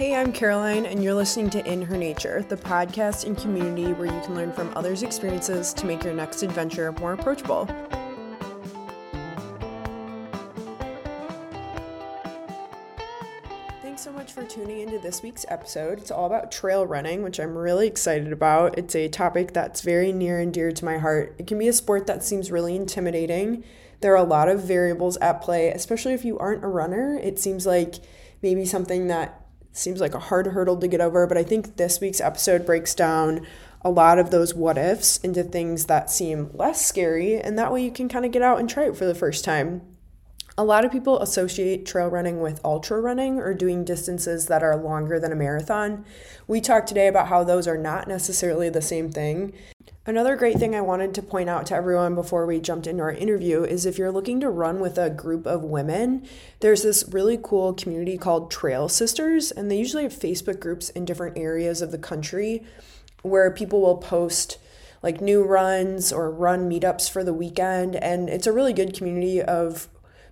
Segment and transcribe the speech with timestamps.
[0.00, 4.06] Hey, I'm Caroline, and you're listening to In Her Nature, the podcast and community where
[4.06, 7.66] you can learn from others' experiences to make your next adventure more approachable.
[13.82, 15.98] Thanks so much for tuning into this week's episode.
[15.98, 18.78] It's all about trail running, which I'm really excited about.
[18.78, 21.34] It's a topic that's very near and dear to my heart.
[21.38, 23.64] It can be a sport that seems really intimidating.
[24.00, 27.20] There are a lot of variables at play, especially if you aren't a runner.
[27.22, 27.96] It seems like
[28.40, 29.39] maybe something that
[29.72, 32.94] seems like a hard hurdle to get over, but I think this week's episode breaks
[32.94, 33.46] down
[33.82, 37.82] a lot of those what ifs into things that seem less scary, and that way
[37.82, 39.82] you can kind of get out and try it for the first time.
[40.60, 44.76] A lot of people associate trail running with ultra running or doing distances that are
[44.76, 46.04] longer than a marathon.
[46.46, 49.54] We talked today about how those are not necessarily the same thing.
[50.04, 53.10] Another great thing I wanted to point out to everyone before we jumped into our
[53.10, 56.28] interview is if you're looking to run with a group of women,
[56.60, 61.06] there's this really cool community called Trail Sisters, and they usually have Facebook groups in
[61.06, 62.62] different areas of the country
[63.22, 64.58] where people will post
[65.02, 67.96] like new runs or run meetups for the weekend.
[67.96, 69.88] And it's a really good community of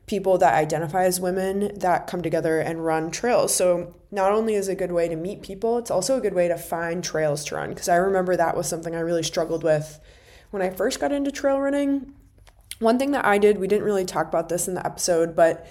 [0.09, 3.55] people that identify as women that come together and run trails.
[3.55, 6.34] So not only is it a good way to meet people, it's also a good
[6.34, 7.70] way to find trails to run.
[7.70, 10.01] Because I remember that was something I really struggled with
[10.51, 12.14] when I first got into trail running.
[12.81, 15.67] One thing that I did, we didn't really talk about this in the episode, but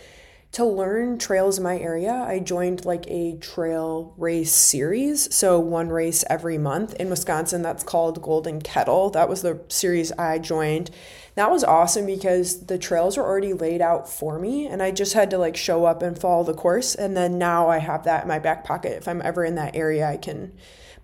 [0.53, 5.33] to learn trails in my area, I joined like a trail race series.
[5.35, 9.09] So, one race every month in Wisconsin that's called Golden Kettle.
[9.09, 10.89] That was the series I joined.
[11.35, 15.13] That was awesome because the trails were already laid out for me and I just
[15.13, 16.95] had to like show up and follow the course.
[16.95, 18.93] And then now I have that in my back pocket.
[18.93, 20.53] If I'm ever in that area, I can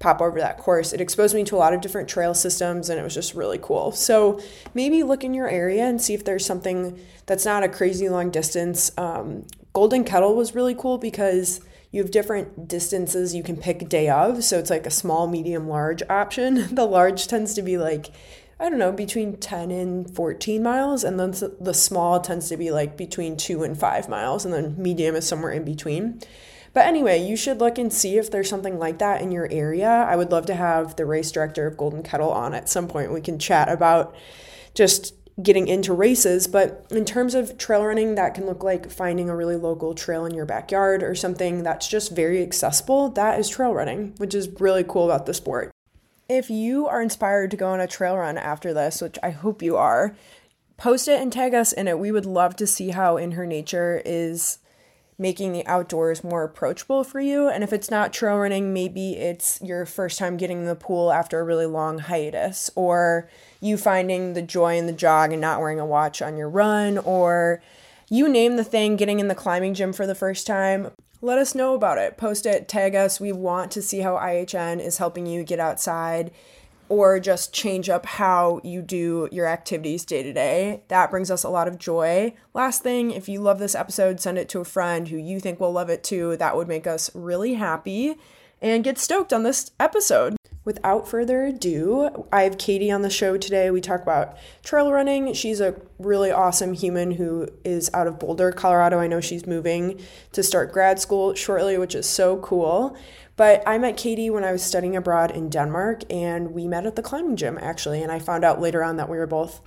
[0.04, 0.92] pop over that course.
[0.92, 3.58] It exposed me to a lot of different trail systems and it was just really
[3.58, 3.94] cool.
[3.94, 4.38] So
[4.74, 8.30] maybe look in your area and see if there's something that's not a crazy long
[8.30, 8.92] distance.
[8.98, 14.10] Um, Golden Kettle was really cool because you have different distances you can pick day
[14.10, 14.44] of.
[14.44, 16.68] So it's like a small, medium, large option.
[16.76, 18.12] The large tends to be like,
[18.60, 21.06] I don't know, between 10 and 14 miles.
[21.06, 24.44] And then the small tends to be like between two and five miles.
[24.44, 26.20] And then medium is somewhere in between.
[26.74, 29.88] But anyway, you should look and see if there's something like that in your area.
[29.88, 33.14] I would love to have the race director of Golden Kettle on at some point.
[33.14, 34.16] We can chat about
[34.74, 39.30] just getting into races, but in terms of trail running, that can look like finding
[39.30, 43.10] a really local trail in your backyard or something that's just very accessible.
[43.10, 45.72] That is trail running, which is really cool about the sport.
[46.30, 49.62] If you are inspired to go on a trail run after this, which I hope
[49.62, 50.16] you are,
[50.78, 52.00] post it and tag us in it.
[52.00, 54.60] We would love to see how In Her Nature is
[55.24, 57.48] making the outdoors more approachable for you.
[57.48, 61.14] And if it's not trail running, maybe it's your first time getting in the pool
[61.14, 63.30] after a really long hiatus, or
[63.62, 66.98] you finding the joy in the jog and not wearing a watch on your run,
[66.98, 67.62] or
[68.10, 70.92] you name the thing, getting in the climbing gym for the first time.
[71.22, 72.18] Let us know about it.
[72.18, 73.22] Post it, tag us.
[73.22, 76.32] We want to see how IHN is helping you get outside
[76.94, 80.84] or just change up how you do your activities day to day.
[80.90, 82.36] That brings us a lot of joy.
[82.54, 85.60] Last thing, if you love this episode, send it to a friend who you think
[85.60, 86.38] will love it too.
[86.38, 88.16] That would make us really happy
[88.62, 90.36] and get stoked on this episode.
[90.66, 93.70] Without further ado, I have Katie on the show today.
[93.70, 95.34] We talk about trail running.
[95.34, 98.98] She's a really awesome human who is out of Boulder, Colorado.
[98.98, 100.00] I know she's moving
[100.32, 102.96] to start grad school shortly, which is so cool.
[103.36, 106.96] But I met Katie when I was studying abroad in Denmark, and we met at
[106.96, 108.02] the climbing gym actually.
[108.02, 109.60] And I found out later on that we were both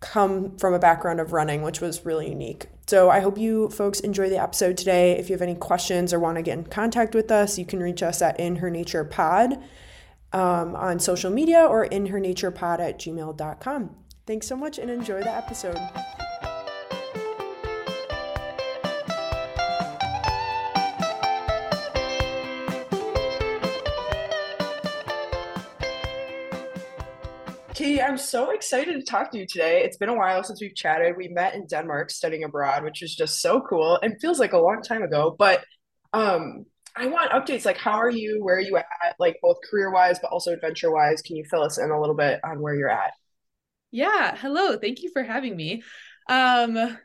[0.00, 2.68] come from a background of running, which was really unique.
[2.86, 5.18] So I hope you folks enjoy the episode today.
[5.18, 7.80] If you have any questions or want to get in contact with us, you can
[7.80, 9.58] reach us at In Her Nature Pod
[10.32, 13.96] um, on social media or in her nature pod at gmail.com.
[14.26, 15.78] Thanks so much and enjoy the episode.
[27.78, 29.84] Katie, I'm so excited to talk to you today.
[29.84, 31.16] It's been a while since we've chatted.
[31.16, 34.58] We met in Denmark studying abroad, which is just so cool and feels like a
[34.58, 35.36] long time ago.
[35.38, 35.64] But
[36.12, 36.66] um,
[36.98, 37.64] I want updates.
[37.64, 38.42] Like, how are you?
[38.42, 38.86] Where are you at?
[39.18, 41.22] Like, both career wise, but also adventure wise.
[41.22, 43.12] Can you fill us in a little bit on where you're at?
[43.90, 44.36] Yeah.
[44.36, 44.76] Hello.
[44.76, 45.82] Thank you for having me.
[46.28, 46.98] Um,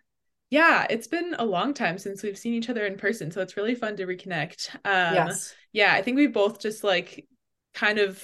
[0.50, 3.58] yeah, it's been a long time since we've seen each other in person, so it's
[3.58, 4.76] really fun to reconnect.
[4.86, 5.56] Um, yes.
[5.72, 7.28] Yeah, I think we both just like
[7.74, 8.24] kind of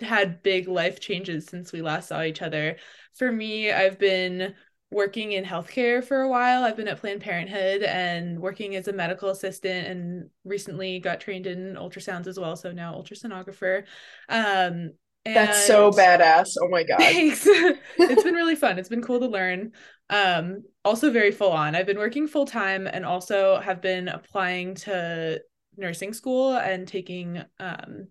[0.00, 2.76] had big life changes since we last saw each other.
[3.14, 4.54] For me, I've been
[4.90, 6.64] working in healthcare for a while.
[6.64, 11.46] I've been at Planned Parenthood and working as a medical assistant and recently got trained
[11.46, 12.56] in ultrasounds as well.
[12.56, 13.84] So now ultrasonographer.
[14.28, 14.92] Um,
[15.24, 16.56] That's so badass.
[16.60, 16.98] Oh my God.
[16.98, 17.46] Thanks.
[17.46, 18.78] it's been really fun.
[18.78, 19.72] It's been cool to learn.
[20.08, 21.76] Um, also very full on.
[21.76, 25.40] I've been working full time and also have been applying to
[25.76, 28.08] nursing school and taking um,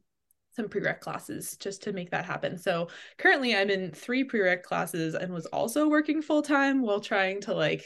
[0.51, 2.57] some prereq classes just to make that happen.
[2.57, 7.41] So currently I'm in three prereq classes and was also working full time while trying
[7.41, 7.85] to like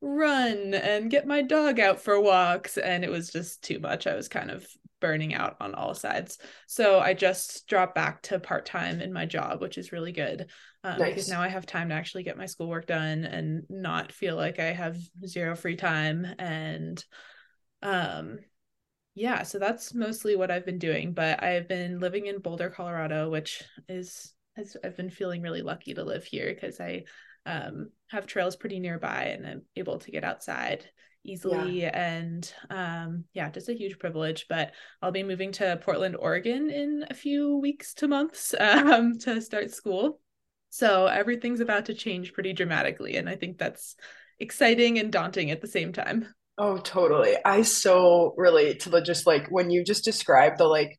[0.00, 4.06] run and get my dog out for walks and it was just too much.
[4.06, 4.66] I was kind of
[5.00, 6.38] burning out on all sides.
[6.66, 10.50] So I just dropped back to part-time in my job, which is really good.
[10.84, 11.08] Um, nice.
[11.10, 14.58] because now I have time to actually get my schoolwork done and not feel like
[14.58, 17.04] I have zero free time and
[17.82, 18.38] um
[19.16, 21.14] yeah, so that's mostly what I've been doing.
[21.14, 25.94] But I've been living in Boulder, Colorado, which is, is I've been feeling really lucky
[25.94, 27.04] to live here because I
[27.46, 30.84] um, have trails pretty nearby and I'm able to get outside
[31.24, 31.98] easily yeah.
[31.98, 34.70] and um yeah just a huge privilege but
[35.02, 39.72] i'll be moving to portland oregon in a few weeks to months um to start
[39.72, 40.20] school
[40.70, 43.96] so everything's about to change pretty dramatically and i think that's
[44.38, 46.28] exciting and daunting at the same time
[46.58, 47.36] Oh, totally.
[47.44, 50.98] I so relate to the just like when you just described the like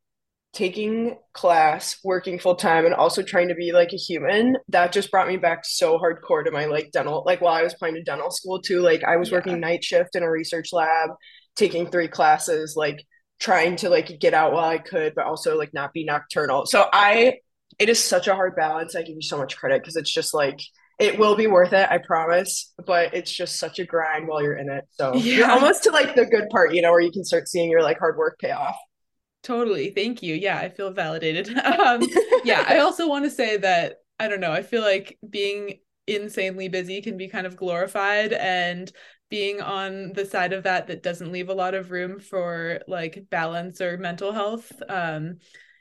[0.53, 4.57] taking class, working full time, and also trying to be like a human.
[4.69, 7.73] That just brought me back so hardcore to my like dental, like while I was
[7.73, 8.81] applying to dental school too.
[8.81, 9.37] Like I was yeah.
[9.37, 11.09] working night shift in a research lab,
[11.55, 13.03] taking three classes, like
[13.39, 16.67] trying to like get out while I could, but also like not be nocturnal.
[16.67, 17.39] So I,
[17.79, 18.95] it is such a hard balance.
[18.95, 20.59] I give you so much credit because it's just like,
[20.99, 22.73] it will be worth it, I promise.
[22.85, 24.85] But it's just such a grind while you're in it.
[24.91, 25.33] So yeah.
[25.33, 27.83] you're almost to like the good part, you know, where you can start seeing your
[27.83, 28.77] like hard work pay off.
[29.43, 29.91] Totally.
[29.91, 30.35] Thank you.
[30.35, 31.49] Yeah, I feel validated.
[31.57, 32.01] Um,
[32.43, 34.51] yeah, I also want to say that I don't know.
[34.51, 38.91] I feel like being insanely busy can be kind of glorified and
[39.29, 43.25] being on the side of that that doesn't leave a lot of room for like
[43.29, 45.37] balance or mental health um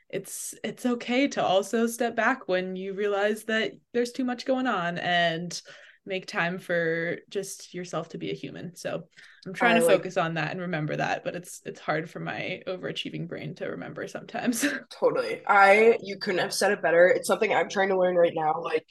[0.09, 4.67] it's it's okay to also step back when you realize that there's too much going
[4.67, 5.61] on and
[6.05, 8.73] make time for just yourself to be a human.
[8.75, 9.03] So
[9.45, 12.09] I'm trying I to like, focus on that and remember that, but it's it's hard
[12.09, 14.65] for my overachieving brain to remember sometimes.
[14.91, 15.41] totally.
[15.45, 17.07] I you couldn't have said it better.
[17.07, 18.61] It's something I'm trying to learn right now.
[18.61, 18.85] Like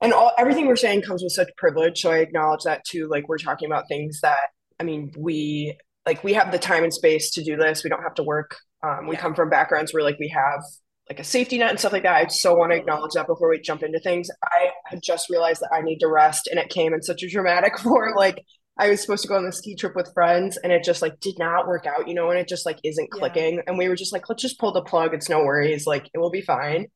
[0.00, 2.00] and all everything we're saying comes with such privilege.
[2.00, 3.08] So I acknowledge that too.
[3.08, 4.48] Like we're talking about things that
[4.78, 7.84] I mean, we like we have the time and space to do this.
[7.84, 9.20] We don't have to work um, we yeah.
[9.20, 10.62] come from backgrounds where like we have
[11.08, 12.16] like a safety net and stuff like that.
[12.16, 14.28] I so want to acknowledge that before we jump into things.
[14.44, 17.28] I had just realized that I need to rest, and it came in such a
[17.28, 18.14] dramatic form.
[18.16, 18.42] Like
[18.78, 21.20] I was supposed to go on the ski trip with friends, and it just like
[21.20, 23.54] did not work out, you know, and it just like isn't clicking.
[23.54, 23.62] Yeah.
[23.66, 25.14] And we were just like, let's just pull the plug.
[25.14, 25.86] It's no worries.
[25.86, 26.86] Like it will be fine.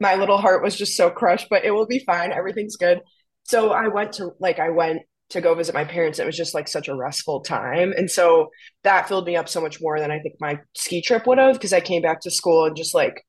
[0.00, 2.32] My little heart was just so crushed, but it will be fine.
[2.32, 3.00] Everything's good.
[3.44, 6.18] So I went to like I went to go visit my parents.
[6.18, 7.92] It was just like such a restful time.
[7.92, 8.48] And so
[8.82, 11.54] that filled me up so much more than I think my ski trip would have
[11.54, 13.22] because I came back to school and just like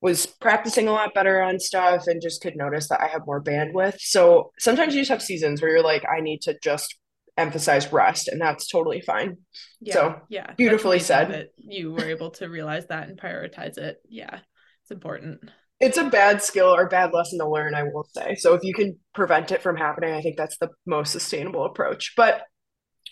[0.00, 3.42] was practicing a lot better on stuff and just could notice that I have more
[3.42, 4.00] bandwidth.
[4.00, 6.96] So sometimes you just have seasons where you're like, I need to just
[7.36, 9.38] emphasize rest and that's totally fine.
[9.80, 11.30] Yeah, so yeah, beautifully said.
[11.30, 13.98] That you were able to realize that and prioritize it.
[14.08, 14.40] Yeah,
[14.82, 15.40] it's important
[15.82, 18.36] it's a bad skill or bad lesson to learn, I will say.
[18.36, 22.12] So if you can prevent it from happening, I think that's the most sustainable approach.
[22.16, 22.42] But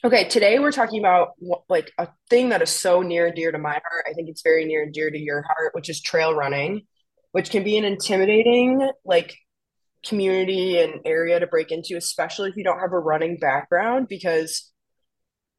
[0.04, 1.30] okay, today we're talking about
[1.68, 4.04] like a thing that is so near and dear to my heart.
[4.08, 6.82] I think it's very near and dear to your heart, which is trail running,
[7.32, 9.36] which can be an intimidating like
[10.06, 14.69] community and area to break into, especially if you don't have a running background because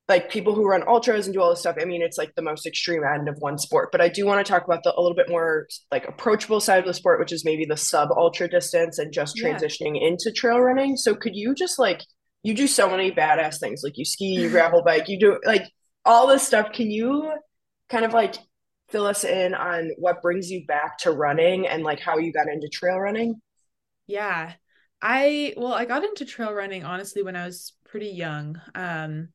[0.08, 1.78] like people who run ultras and do all this stuff.
[1.80, 3.90] I mean, it's like the most extreme end of one sport.
[3.92, 6.80] But I do want to talk about the a little bit more like approachable side
[6.80, 10.08] of the sport, which is maybe the sub ultra distance and just transitioning yeah.
[10.08, 10.98] into trail running.
[10.98, 12.02] So could you just like
[12.44, 15.64] you do so many badass things like you ski, you gravel bike, you do like
[16.04, 16.72] all this stuff.
[16.74, 17.32] Can you
[17.90, 18.36] kind of like
[18.90, 22.48] fill us in on what brings you back to running and like how you got
[22.48, 23.40] into trail running?
[24.08, 24.54] Yeah.
[25.02, 28.60] I well, I got into trail running honestly when I was pretty young.
[28.76, 29.30] Um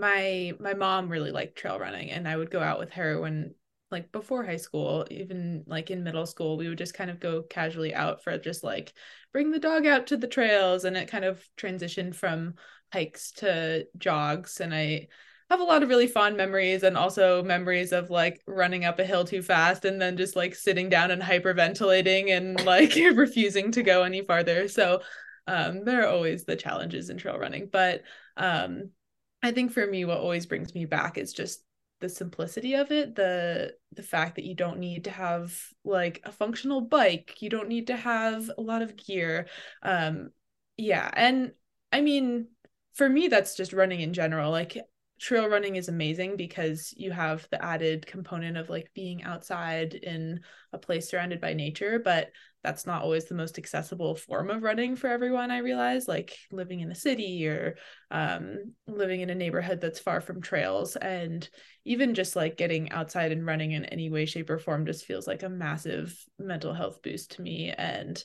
[0.00, 3.54] my my mom really liked trail running and I would go out with her when
[3.90, 7.42] like before high school, even like in middle school, we would just kind of go
[7.42, 8.92] casually out for just like
[9.32, 12.54] bring the dog out to the trails and it kind of transitioned from
[12.92, 15.08] hikes to jogs and I
[15.50, 19.04] have a lot of really fond memories and also memories of like running up a
[19.04, 23.82] hill too fast and then just like sitting down and hyperventilating and like refusing to
[23.82, 24.68] go any farther.
[24.68, 25.02] So
[25.48, 28.02] um there are always the challenges in trail running, but
[28.36, 28.90] um
[29.42, 31.62] I think for me, what always brings me back is just
[32.00, 35.54] the simplicity of it the the fact that you don't need to have
[35.84, 39.46] like a functional bike you don't need to have a lot of gear
[39.82, 40.30] um
[40.78, 41.52] yeah and
[41.92, 42.46] i mean
[42.94, 44.78] for me that's just running in general like
[45.20, 50.40] trail running is amazing because you have the added component of like being outside in
[50.72, 52.30] a place surrounded by nature but
[52.62, 56.80] that's not always the most accessible form of running for everyone i realize like living
[56.80, 57.76] in a city or
[58.10, 60.96] um, living in a neighborhood that's far from trails.
[60.96, 61.48] And
[61.84, 65.26] even just like getting outside and running in any way shape or form just feels
[65.26, 67.72] like a massive mental health boost to me.
[67.76, 68.22] And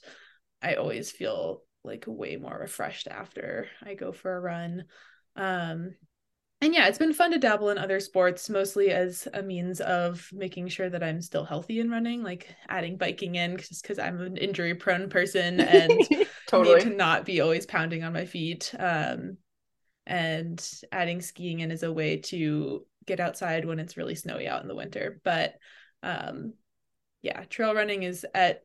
[0.62, 4.86] i always feel like way more refreshed after i go for a run.
[5.36, 5.96] Um,
[6.62, 10.30] and yeah, it's been fun to dabble in other sports, mostly as a means of
[10.34, 14.22] making sure that I'm still healthy and running, like adding biking in just because I'm
[14.22, 15.92] an injury prone person and
[16.48, 16.76] totally.
[16.84, 18.74] need to not be always pounding on my feet.
[18.78, 19.38] Um,
[20.08, 24.62] and adding skiing in as a way to get outside when it's really snowy out
[24.62, 25.20] in the winter.
[25.24, 25.56] But
[26.04, 26.54] um,
[27.22, 28.64] yeah, trail running is at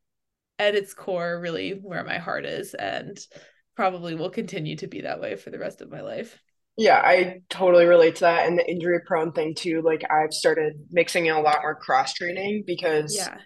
[0.58, 3.18] at its core really where my heart is and
[3.74, 6.38] probably will continue to be that way for the rest of my life.
[6.76, 9.82] Yeah, I totally relate to that and the injury prone thing too.
[9.84, 13.36] Like I've started mixing in a lot more cross training because yeah.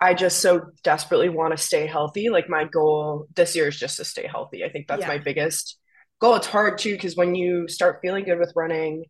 [0.00, 2.28] I just so desperately want to stay healthy.
[2.28, 4.64] Like my goal this year is just to stay healthy.
[4.64, 5.08] I think that's yeah.
[5.08, 5.78] my biggest
[6.20, 6.36] goal.
[6.36, 9.04] It's hard too because when you start feeling good with running,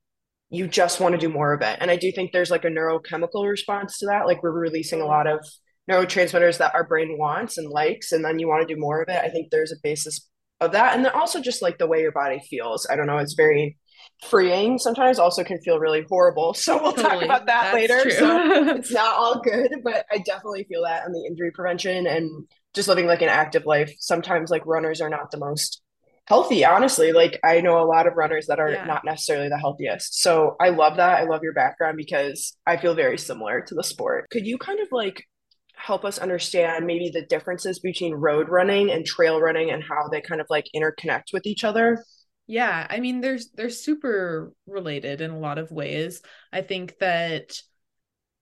[0.51, 1.79] you just want to do more of it.
[1.81, 4.27] And I do think there's like a neurochemical response to that.
[4.27, 5.45] Like we're releasing a lot of
[5.91, 9.09] neurotransmitters that our brain wants and likes, and then you want to do more of
[9.09, 9.23] it.
[9.23, 10.29] I think there's a basis
[10.65, 10.95] of that.
[10.95, 12.87] And then also just like the way your body feels.
[12.91, 13.77] I don't know it's very
[14.23, 16.55] freeing sometimes also can feel really horrible.
[16.55, 17.11] So we'll totally.
[17.11, 18.11] talk about that That's later.
[18.11, 22.47] So it's not all good but i definitely feel that on the injury prevention and
[22.75, 23.93] just living like an active life.
[23.99, 25.83] Sometimes like runners are not the most
[26.27, 27.13] healthy honestly.
[27.13, 28.85] Like i know a lot of runners that are yeah.
[28.85, 30.21] not necessarily the healthiest.
[30.21, 31.21] So i love that.
[31.21, 34.31] I love your background because i feel very similar to the sport.
[34.31, 35.25] Could you kind of like
[35.85, 40.21] help us understand maybe the differences between road running and trail running and how they
[40.23, 42.03] kind of like interconnect with each other?
[42.47, 46.23] Yeah, I mean there's they're super related in a lot of ways.
[46.53, 47.59] I think that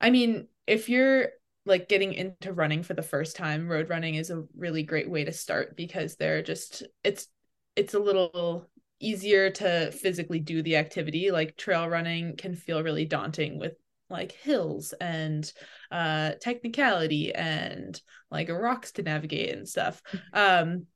[0.01, 1.31] I mean, if you're
[1.67, 5.25] like getting into running for the first time, road running is a really great way
[5.25, 7.27] to start because they're just it's
[7.75, 8.69] it's a little
[9.01, 13.73] easier to physically do the activity like trail running can feel really daunting with
[14.13, 15.53] like hills and
[15.91, 18.01] uh technicality and
[18.31, 20.03] like rocks to navigate and stuff.
[20.13, 20.69] Mm-hmm.
[20.69, 20.87] um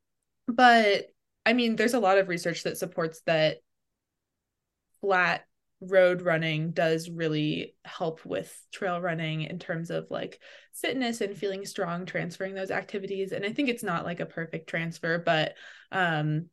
[0.48, 1.06] but
[1.44, 3.58] i mean there's a lot of research that supports that
[5.00, 5.44] flat
[5.80, 10.40] road running does really help with trail running in terms of like
[10.72, 13.32] fitness and feeling strong transferring those activities.
[13.32, 15.54] And i think it's not like a perfect transfer but
[15.92, 16.46] um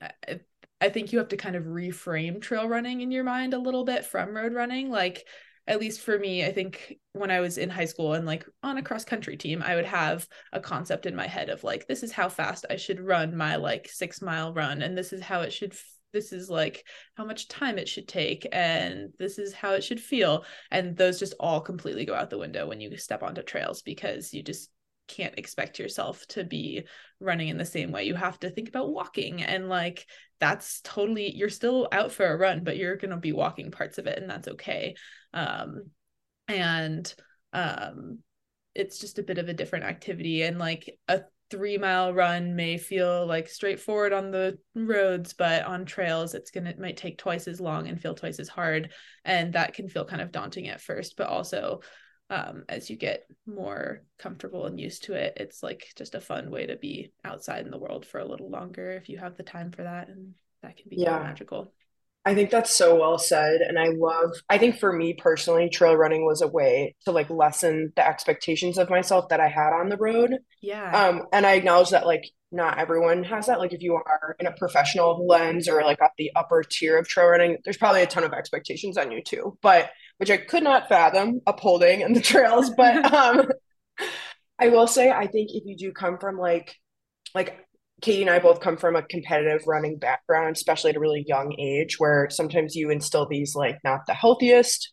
[0.00, 0.40] I,
[0.80, 3.84] I think you have to kind of reframe trail running in your mind a little
[3.84, 4.90] bit from road running.
[4.90, 5.24] Like
[5.66, 8.78] at least for me, I think when I was in high school and like on
[8.78, 12.02] a cross country team, I would have a concept in my head of like, this
[12.02, 15.42] is how fast I should run my like six mile run, and this is how
[15.42, 15.74] it should.
[16.12, 16.84] this is like
[17.16, 20.44] how much time it should take, and this is how it should feel.
[20.70, 24.34] And those just all completely go out the window when you step onto trails because
[24.34, 24.68] you just
[25.08, 26.84] can't expect yourself to be
[27.20, 28.04] running in the same way.
[28.04, 30.06] You have to think about walking and like
[30.40, 33.98] that's totally you're still out for a run, but you're going to be walking parts
[33.98, 34.94] of it and that's okay.
[35.32, 35.90] Um
[36.48, 37.12] and
[37.52, 38.18] um
[38.74, 42.78] it's just a bit of a different activity and like a 3 mile run may
[42.78, 47.18] feel like straightforward on the roads but on trails it's going to it might take
[47.18, 48.90] twice as long and feel twice as hard
[49.26, 51.80] and that can feel kind of daunting at first but also
[52.32, 56.50] um, as you get more comfortable and used to it, it's like just a fun
[56.50, 59.42] way to be outside in the world for a little longer if you have the
[59.42, 60.08] time for that.
[60.08, 61.18] And that can be yeah.
[61.18, 61.74] magical.
[62.24, 63.60] I think that's so well said.
[63.62, 67.28] And I love, I think for me personally, trail running was a way to like
[67.30, 70.38] lessen the expectations of myself that I had on the road.
[70.60, 71.08] Yeah.
[71.08, 73.58] Um, and I acknowledge that like not everyone has that.
[73.58, 77.08] Like if you are in a professional lens or like at the upper tier of
[77.08, 79.58] trail running, there's probably a ton of expectations on you too.
[79.60, 82.70] But which I could not fathom upholding in the trails.
[82.70, 83.48] But um,
[84.60, 86.76] I will say, I think if you do come from like,
[87.34, 87.58] like
[88.02, 91.54] Katie and I both come from a competitive running background, especially at a really young
[91.58, 94.92] age, where sometimes you instill these like not the healthiest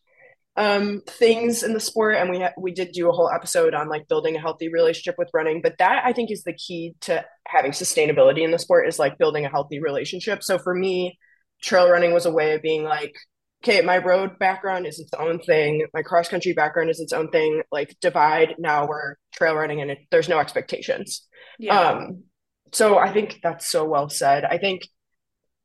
[0.56, 2.14] um, things in the sport.
[2.14, 5.16] And we ha- we did do a whole episode on like building a healthy relationship
[5.18, 8.88] with running, but that I think is the key to having sustainability in the sport
[8.88, 10.42] is like building a healthy relationship.
[10.42, 11.18] So for me,
[11.60, 13.14] trail running was a way of being like
[13.62, 15.84] okay, my road background is its own thing.
[15.92, 17.62] My cross country background is its own thing.
[17.70, 18.54] Like divide.
[18.58, 21.26] Now we're trail running, and it, there's no expectations.
[21.58, 21.78] Yeah.
[21.78, 22.24] Um,
[22.72, 24.44] so I think that's so well said.
[24.44, 24.82] I think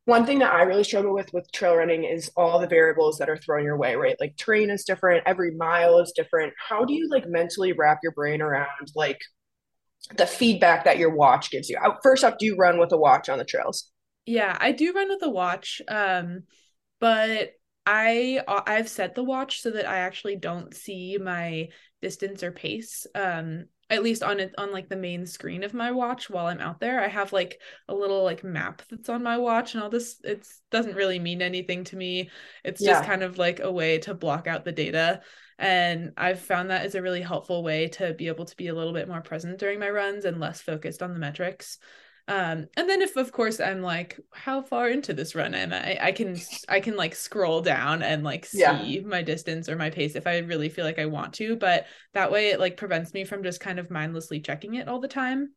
[0.05, 3.29] one thing that I really struggle with with trail running is all the variables that
[3.29, 4.15] are thrown your way, right?
[4.19, 6.53] Like terrain is different, every mile is different.
[6.57, 9.19] How do you like mentally wrap your brain around like
[10.15, 11.79] the feedback that your watch gives you?
[12.03, 13.91] First off, do you run with a watch on the trails?
[14.27, 15.81] Yeah, I do run with a watch.
[15.87, 16.43] Um,
[16.99, 17.51] but
[17.85, 21.69] I uh, I've set the watch so that I actually don't see my
[22.01, 23.05] distance or pace.
[23.15, 26.59] Um, at least on it on like the main screen of my watch while I'm
[26.59, 26.99] out there.
[26.99, 30.47] I have like a little like map that's on my watch and all this it
[30.71, 32.29] doesn't really mean anything to me.
[32.63, 32.93] It's yeah.
[32.93, 35.21] just kind of like a way to block out the data.
[35.57, 38.75] And I've found that is a really helpful way to be able to be a
[38.75, 41.77] little bit more present during my runs and less focused on the metrics
[42.27, 45.97] um and then if of course i'm like how far into this run am i?
[46.01, 49.01] I can i can like scroll down and like see yeah.
[49.05, 52.31] my distance or my pace if i really feel like i want to but that
[52.31, 55.51] way it like prevents me from just kind of mindlessly checking it all the time.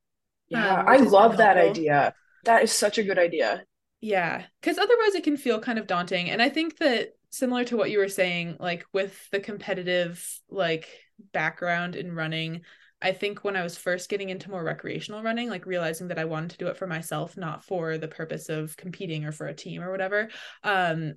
[0.49, 2.15] Yeah um, i love that idea.
[2.45, 3.65] That is such a good idea.
[4.01, 7.77] Yeah because otherwise it can feel kind of daunting and i think that similar to
[7.77, 10.89] what you were saying like with the competitive like
[11.33, 12.63] background in running
[13.01, 16.25] I think when I was first getting into more recreational running, like realizing that I
[16.25, 19.55] wanted to do it for myself, not for the purpose of competing or for a
[19.55, 20.29] team or whatever,
[20.65, 21.15] um,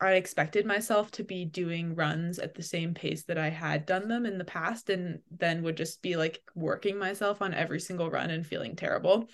[0.00, 4.08] I expected myself to be doing runs at the same pace that I had done
[4.08, 8.10] them in the past, and then would just be like working myself on every single
[8.10, 9.28] run and feeling terrible.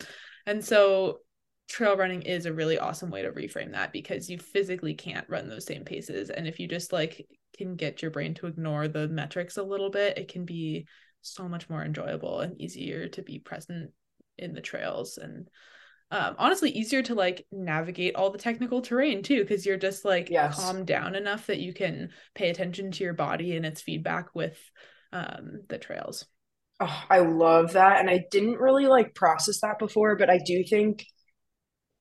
[0.46, 1.20] And so,
[1.68, 5.48] trail running is a really awesome way to reframe that because you physically can't run
[5.48, 6.28] those same paces.
[6.28, 9.90] And if you just like can get your brain to ignore the metrics a little
[9.90, 10.86] bit, it can be
[11.22, 13.90] so much more enjoyable and easier to be present
[14.38, 15.48] in the trails and
[16.12, 20.28] um, honestly easier to like navigate all the technical terrain too because you're just like
[20.28, 20.56] yes.
[20.56, 24.58] calmed down enough that you can pay attention to your body and its feedback with
[25.12, 26.24] um, the trails
[26.80, 30.64] oh, i love that and i didn't really like process that before but i do
[30.68, 31.04] think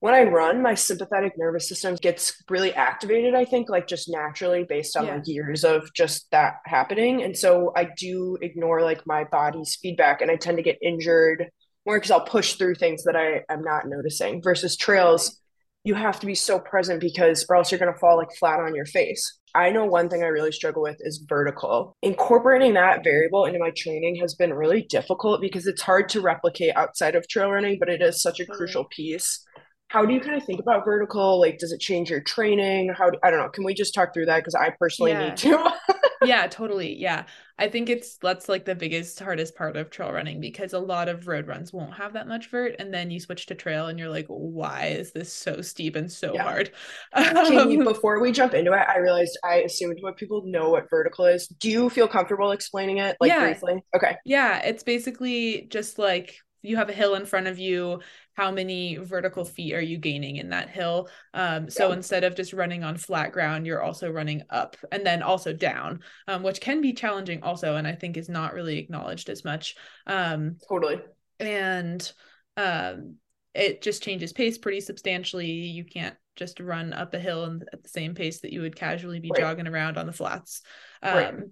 [0.01, 4.63] when I run, my sympathetic nervous system gets really activated, I think, like just naturally
[4.63, 5.15] based on yeah.
[5.15, 7.21] like years of just that happening.
[7.23, 11.49] And so I do ignore like my body's feedback and I tend to get injured
[11.85, 15.37] more because I'll push through things that I am not noticing versus trails.
[15.83, 18.59] You have to be so present because, or else you're going to fall like flat
[18.59, 19.37] on your face.
[19.55, 21.97] I know one thing I really struggle with is vertical.
[22.03, 26.75] Incorporating that variable into my training has been really difficult because it's hard to replicate
[26.75, 28.53] outside of trail running, but it is such a mm-hmm.
[28.53, 29.43] crucial piece
[29.89, 31.39] how do you kind of think about vertical?
[31.39, 32.93] Like does it change your training?
[32.95, 33.49] How do, i don't know.
[33.49, 34.37] Can we just talk through that?
[34.37, 35.29] Because i personally yeah.
[35.29, 35.71] need to.
[36.25, 36.99] Yeah totally.
[36.99, 37.23] Yeah.
[37.57, 41.07] I think it's that's like the biggest hardest part of trail running because a lot
[41.07, 43.97] of road runs won't have that much vert and then you switch to trail and
[43.97, 46.43] you're like why is this so steep and so yeah.
[46.43, 46.71] hard?
[47.13, 50.89] Um, you, before we jump into it i realized i assumed what people know what
[50.89, 51.47] vertical is.
[51.47, 53.45] Do you feel comfortable explaining it like yeah.
[53.45, 53.81] briefly?
[53.95, 54.17] Okay.
[54.25, 58.01] Yeah it's basically just like you have a hill in front of you
[58.39, 61.95] how many vertical feet are you gaining in that hill um, so yeah.
[61.95, 65.99] instead of just running on flat ground you're also running up and then also down
[66.29, 69.75] um, which can be challenging also and i think is not really acknowledged as much
[70.07, 71.01] um, totally
[71.41, 72.13] and
[72.55, 73.15] um,
[73.53, 77.89] it just changes pace pretty substantially you can't just run up a hill at the
[77.89, 79.41] same pace that you would casually be right.
[79.41, 80.61] jogging around on the flats
[81.03, 81.27] right.
[81.27, 81.51] Um,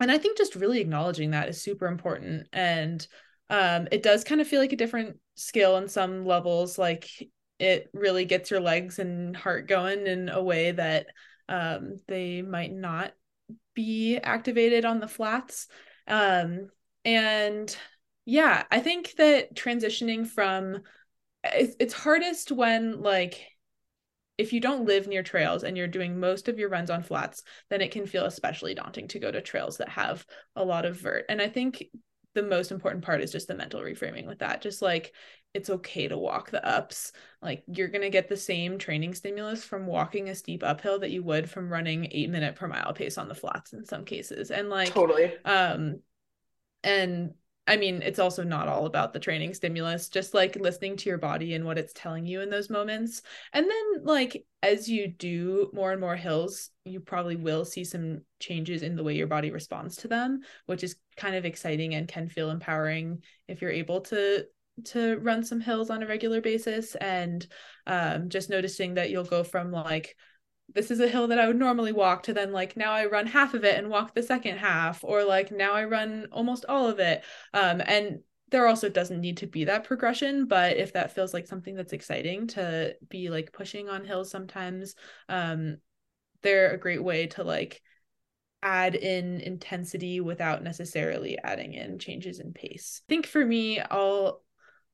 [0.00, 3.06] and i think just really acknowledging that is super important and
[3.50, 7.08] um it does kind of feel like a different skill in some levels like
[7.58, 11.06] it really gets your legs and heart going in a way that
[11.48, 13.12] um they might not
[13.74, 15.66] be activated on the flats.
[16.06, 16.68] Um
[17.04, 17.76] and
[18.24, 20.78] yeah i think that transitioning from
[21.44, 23.46] it's, it's hardest when like
[24.38, 27.42] if you don't live near trails and you're doing most of your runs on flats
[27.68, 30.24] then it can feel especially daunting to go to trails that have
[30.56, 31.26] a lot of vert.
[31.28, 31.84] And i think
[32.34, 34.60] the most important part is just the mental reframing with that.
[34.60, 35.12] Just like
[35.54, 37.12] it's okay to walk the ups.
[37.40, 41.12] Like you're going to get the same training stimulus from walking a steep uphill that
[41.12, 44.50] you would from running 8 minute per mile pace on the flats in some cases.
[44.50, 45.32] And like Totally.
[45.44, 46.00] Um
[46.82, 47.34] and
[47.66, 51.18] I mean, it's also not all about the training stimulus, just like listening to your
[51.18, 53.22] body and what it's telling you in those moments.
[53.54, 58.20] And then, like, as you do more and more hills, you probably will see some
[58.38, 62.06] changes in the way your body responds to them, which is kind of exciting and
[62.06, 64.44] can feel empowering if you're able to
[64.82, 67.46] to run some hills on a regular basis and
[67.86, 70.16] um, just noticing that you'll go from like
[70.72, 73.26] this is a hill that I would normally walk to then like now I run
[73.26, 76.88] half of it and walk the second half or like now I run almost all
[76.88, 77.22] of it
[77.52, 81.46] um and there also doesn't need to be that progression but if that feels like
[81.46, 84.94] something that's exciting to be like pushing on hills sometimes
[85.28, 85.76] um
[86.42, 87.80] they're a great way to like
[88.62, 93.02] add in intensity without necessarily adding in changes in pace.
[93.04, 94.42] I think for me I'll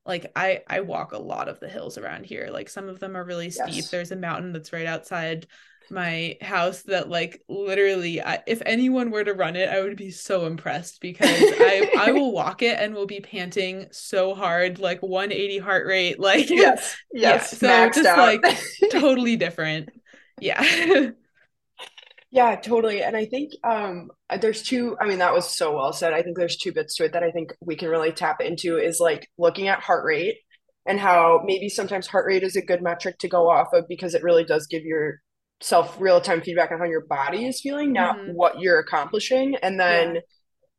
[0.05, 2.49] like I I walk a lot of the hills around here.
[2.51, 3.75] Like some of them are really steep.
[3.75, 3.89] Yes.
[3.89, 5.47] There's a mountain that's right outside
[5.91, 10.09] my house that like literally I, if anyone were to run it I would be
[10.09, 15.01] so impressed because I I will walk it and will be panting so hard like
[15.01, 17.89] 180 heart rate like yes yes yeah.
[17.91, 18.17] so just out.
[18.17, 18.59] like
[18.91, 19.89] totally different
[20.39, 21.11] yeah
[22.31, 23.03] Yeah, totally.
[23.03, 26.13] And I think um there's two, I mean, that was so well said.
[26.13, 28.77] I think there's two bits to it that I think we can really tap into
[28.77, 30.37] is like looking at heart rate
[30.85, 34.15] and how maybe sometimes heart rate is a good metric to go off of because
[34.15, 38.31] it really does give yourself real-time feedback on how your body is feeling, not mm-hmm.
[38.33, 39.55] what you're accomplishing.
[39.61, 40.21] And then yeah.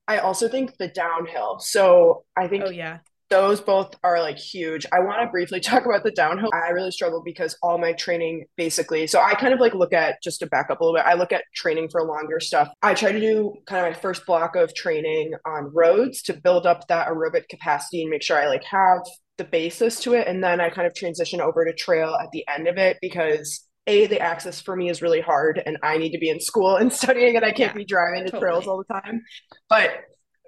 [0.09, 1.59] I also think the downhill.
[1.61, 2.99] So I think oh, yeah
[3.33, 4.85] those both are like huge.
[4.93, 6.51] I want to briefly talk about the downhill.
[6.53, 10.23] I really struggle because all my training basically, so I kind of like look at
[10.23, 12.69] just to back up a little bit, I look at training for longer stuff.
[12.83, 16.67] I try to do kind of my first block of training on roads to build
[16.67, 19.01] up that aerobic capacity and make sure I like have
[19.39, 20.29] the basis to it.
[20.29, 23.67] And then I kind of transition over to trail at the end of it because
[23.87, 26.77] a the access for me is really hard and i need to be in school
[26.77, 28.41] and studying and i can't yeah, be driving to totally.
[28.41, 29.21] trails all the time
[29.69, 29.91] but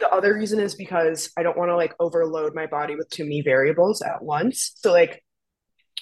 [0.01, 3.25] the other reason is because I don't want to like overload my body with too
[3.25, 4.73] many variables at once.
[4.77, 5.23] So like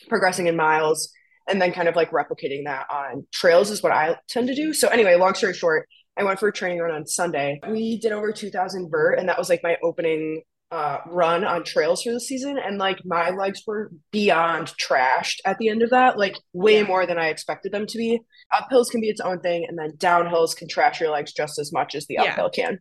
[0.09, 1.13] progressing in miles
[1.49, 4.73] and then kind of like replicating that on trails is what I tend to do.
[4.73, 7.61] So anyway, long story short, I went for a training run on Sunday.
[7.69, 12.03] We did over 2000 vert and that was like my opening uh, run on trails
[12.03, 16.17] for the season and like my legs were beyond trashed at the end of that
[16.17, 18.19] like way more than i expected them to be
[18.55, 21.75] uphills can be its own thing and then downhills can trash your legs just as
[21.75, 22.23] much as the yeah.
[22.23, 22.79] uphill can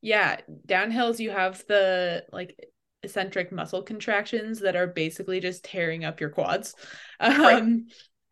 [0.00, 2.58] yeah, downhills you have the like
[3.02, 6.74] eccentric muscle contractions that are basically just tearing up your quads.
[7.18, 7.72] Um right.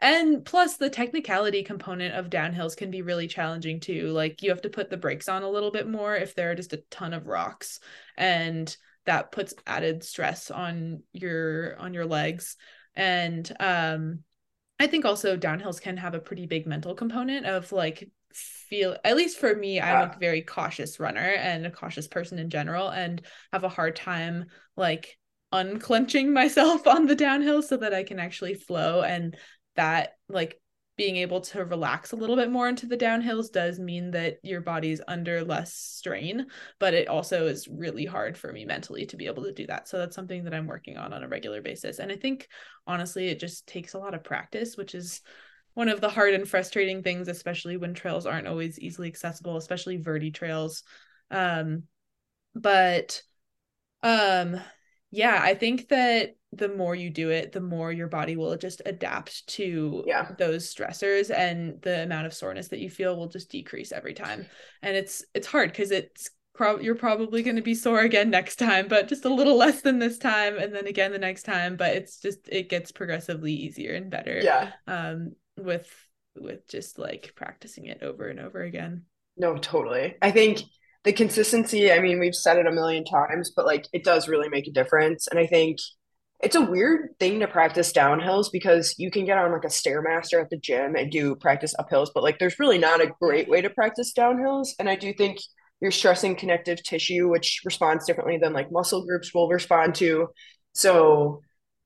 [0.00, 4.08] and plus the technicality component of downhills can be really challenging too.
[4.08, 6.54] Like you have to put the brakes on a little bit more if there are
[6.54, 7.80] just a ton of rocks
[8.16, 8.74] and
[9.06, 12.56] that puts added stress on your on your legs
[12.94, 14.20] and um
[14.80, 19.16] I think also downhills can have a pretty big mental component of like feel at
[19.16, 23.22] least for me i'm a very cautious runner and a cautious person in general and
[23.52, 24.44] have a hard time
[24.76, 25.16] like
[25.52, 29.36] unclenching myself on the downhill so that i can actually flow and
[29.76, 30.60] that like
[30.98, 34.60] being able to relax a little bit more into the downhills does mean that your
[34.60, 36.44] body's under less strain
[36.80, 39.88] but it also is really hard for me mentally to be able to do that.
[39.88, 42.00] So that's something that i'm working on on a regular basis.
[42.00, 42.48] And i think
[42.86, 45.22] honestly it just takes a lot of practice which is
[45.78, 49.96] one of the hard and frustrating things, especially when trails aren't always easily accessible, especially
[49.96, 50.82] verti trails.
[51.30, 51.84] Um,
[52.52, 53.22] but
[54.02, 54.60] um,
[55.12, 58.82] yeah, I think that the more you do it, the more your body will just
[58.86, 60.32] adapt to yeah.
[60.36, 64.46] those stressors and the amount of soreness that you feel will just decrease every time.
[64.82, 68.56] And it's it's hard because it's pro- you're probably going to be sore again next
[68.56, 71.76] time, but just a little less than this time and then again the next time,
[71.76, 74.40] but it's just it gets progressively easier and better.
[74.42, 74.72] Yeah.
[74.88, 75.90] Um with
[76.36, 79.04] with just like practicing it over and over again.
[79.36, 80.16] No, totally.
[80.22, 80.62] I think
[81.04, 84.48] the consistency, I mean, we've said it a million times, but like it does really
[84.48, 85.26] make a difference.
[85.28, 85.78] And I think
[86.40, 90.40] it's a weird thing to practice downhills because you can get on like a stairmaster
[90.40, 93.60] at the gym and do practice uphills, but like there's really not a great way
[93.60, 94.68] to practice downhills.
[94.78, 95.38] And I do think
[95.80, 100.28] you're stressing connective tissue, which responds differently than like muscle groups will respond to.
[100.74, 101.42] So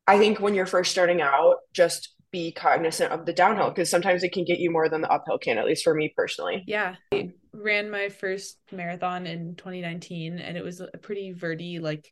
[0.07, 4.25] I think when you're first starting out, just be cognizant of the downhill because sometimes
[4.25, 6.65] it can get you more than the uphill can, at least for me personally.
[6.67, 6.97] Yeah.
[7.13, 12.11] I ran my first marathon in 2019 and it was a pretty verty, like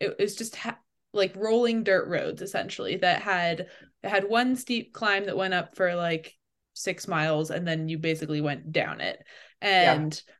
[0.00, 0.78] it was just ha-
[1.12, 3.66] like rolling dirt roads essentially that had
[4.02, 6.34] it had one steep climb that went up for like
[6.72, 9.22] six miles and then you basically went down it.
[9.60, 10.34] And yeah.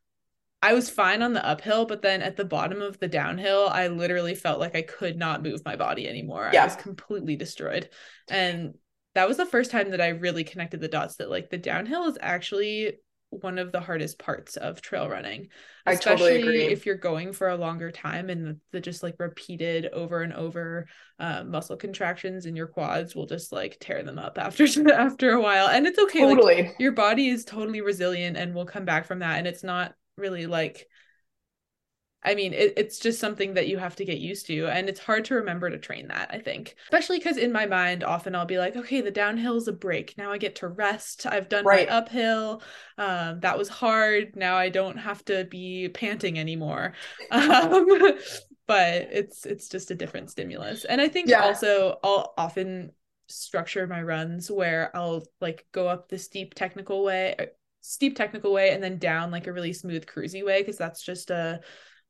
[0.62, 3.88] I was fine on the uphill, but then at the bottom of the downhill, I
[3.88, 6.50] literally felt like I could not move my body anymore.
[6.52, 6.62] Yeah.
[6.62, 7.90] I was completely destroyed.
[8.28, 8.74] And
[9.14, 12.05] that was the first time that I really connected the dots that like the downhill
[12.05, 12.94] is actually
[13.31, 15.49] one of the hardest parts of trail running.
[15.87, 19.16] Especially I totally if you're going for a longer time and the, the just like
[19.18, 20.87] repeated over and over
[21.18, 25.40] uh, muscle contractions in your quads will just like tear them up after after a
[25.40, 25.68] while.
[25.68, 26.20] And it's okay.
[26.20, 26.62] Totally.
[26.62, 29.38] Like, your body is totally resilient and will come back from that.
[29.38, 30.87] And it's not really like
[32.22, 34.66] I mean, it, it's just something that you have to get used to.
[34.66, 36.76] And it's hard to remember to train that, I think.
[36.85, 40.16] Especially because in my mind, often I'll be like, okay, the downhill is a break.
[40.18, 41.26] Now I get to rest.
[41.26, 41.88] I've done right.
[41.88, 42.62] my uphill.
[42.98, 44.37] Um, that was hard.
[44.37, 46.92] Now I don't have to be panting anymore.
[47.30, 47.87] Um,
[48.66, 50.85] but it's it's just a different stimulus.
[50.85, 51.42] And I think yeah.
[51.42, 52.92] also I'll often
[53.28, 57.35] structure my runs where I'll like go up the steep technical way
[57.80, 61.30] steep technical way and then down like a really smooth cruisy way because that's just
[61.30, 61.61] a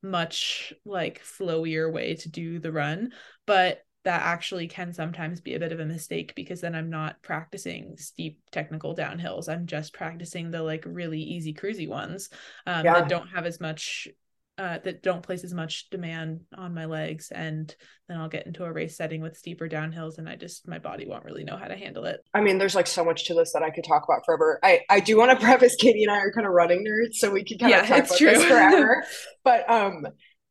[0.02, 3.12] much like flowier way to do the run
[3.46, 7.20] but that actually can sometimes be a bit of a mistake because then I'm not
[7.22, 9.48] practicing steep technical downhills.
[9.48, 12.30] I'm just practicing the like really easy cruisy ones
[12.66, 12.94] um, yeah.
[12.94, 14.08] that don't have as much
[14.60, 17.74] uh, that don't place as much demand on my legs and
[18.08, 21.06] then I'll get into a race setting with steeper downhills and I just my body
[21.06, 22.20] won't really know how to handle it.
[22.34, 24.60] I mean, there's like so much to this that I could talk about forever.
[24.62, 27.30] I I do want to preface Katie and I are kind of running nerds, so
[27.30, 28.30] we could kind yeah, of talk about true.
[28.32, 29.04] this forever.
[29.44, 30.06] but um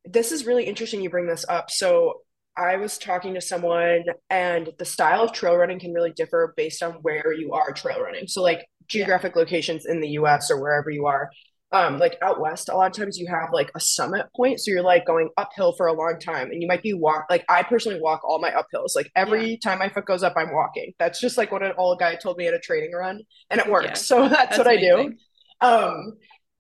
[0.06, 1.70] this is really interesting you bring this up.
[1.70, 2.22] So
[2.58, 6.82] I was talking to someone and the style of trail running can really differ based
[6.82, 8.28] on where you are trail running.
[8.28, 9.42] So like geographic yeah.
[9.42, 11.30] locations in the US or wherever you are.
[11.72, 14.60] Um, like out west, a lot of times you have like a summit point.
[14.60, 17.46] So you're like going uphill for a long time and you might be walk like
[17.48, 18.96] I personally walk all my uphills.
[18.96, 19.58] Like every yeah.
[19.64, 20.94] time my foot goes up, I'm walking.
[20.98, 23.70] That's just like what an old guy told me at a training run and it
[23.70, 23.86] works.
[23.86, 23.94] Yeah.
[23.94, 25.18] So that's, that's what amazing.
[25.62, 25.68] I do.
[25.68, 26.14] Um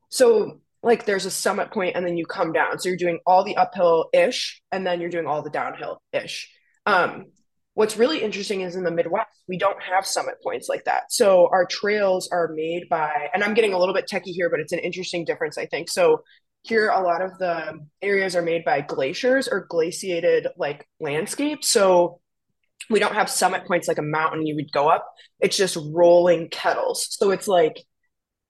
[0.09, 2.79] so like there's a summit point and then you come down.
[2.79, 6.49] So you're doing all the uphill ish and then you're doing all the downhill ish.
[6.85, 7.25] Um,
[7.79, 11.03] what's really interesting is in the Midwest, we don't have summit points like that.
[11.13, 14.59] So our trails are made by, and I'm getting a little bit techie here, but
[14.59, 15.89] it's an interesting difference, I think.
[15.89, 16.23] So
[16.63, 21.69] here, a lot of the areas are made by glaciers or glaciated like landscapes.
[21.69, 22.19] So
[22.89, 25.09] we don't have summit points like a mountain you would go up.
[25.39, 27.07] It's just rolling kettles.
[27.17, 27.81] So it's like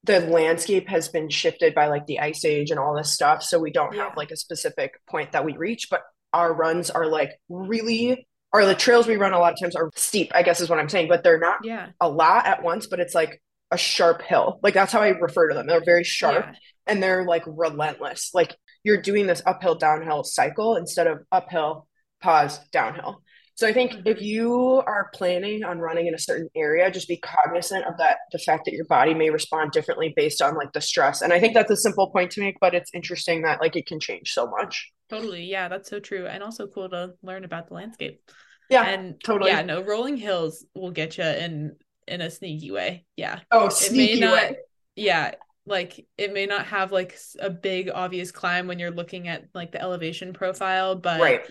[0.06, 3.60] the landscape has been shifted by like the ice age and all this stuff so
[3.60, 4.06] we don't yeah.
[4.06, 8.66] have like a specific point that we reach but our runs are like really or
[8.66, 10.90] the trails we run a lot of times are steep i guess is what i'm
[10.90, 14.60] saying but they're not yeah a lot at once but it's like a sharp hill
[14.64, 16.56] like that's how i refer to them they're very sharp yeah.
[16.88, 21.88] and they're like relentless like you're doing this uphill downhill cycle instead of uphill
[22.22, 23.22] pause downhill
[23.60, 24.24] so I think if mm-hmm.
[24.24, 28.38] you are planning on running in a certain area, just be cognizant of that the
[28.38, 31.22] fact that your body may respond differently based on like the stress.
[31.22, 33.86] And I think that's a simple point to make, but it's interesting that like it
[33.86, 34.90] can change so much.
[35.10, 35.46] Totally.
[35.46, 36.28] Yeah, that's so true.
[36.28, 38.22] And also cool to learn about the landscape.
[38.70, 38.84] Yeah.
[38.84, 39.52] And totally.
[39.52, 41.76] Yeah, no, rolling hills will get you in
[42.08, 43.06] in a sneaky way.
[43.16, 43.40] Yeah.
[43.52, 44.58] Oh, sneaky it may not, way.
[44.96, 45.32] Yeah,
[45.66, 49.72] like it may not have like a big obvious climb when you're looking at like
[49.72, 51.42] the elevation profile, but right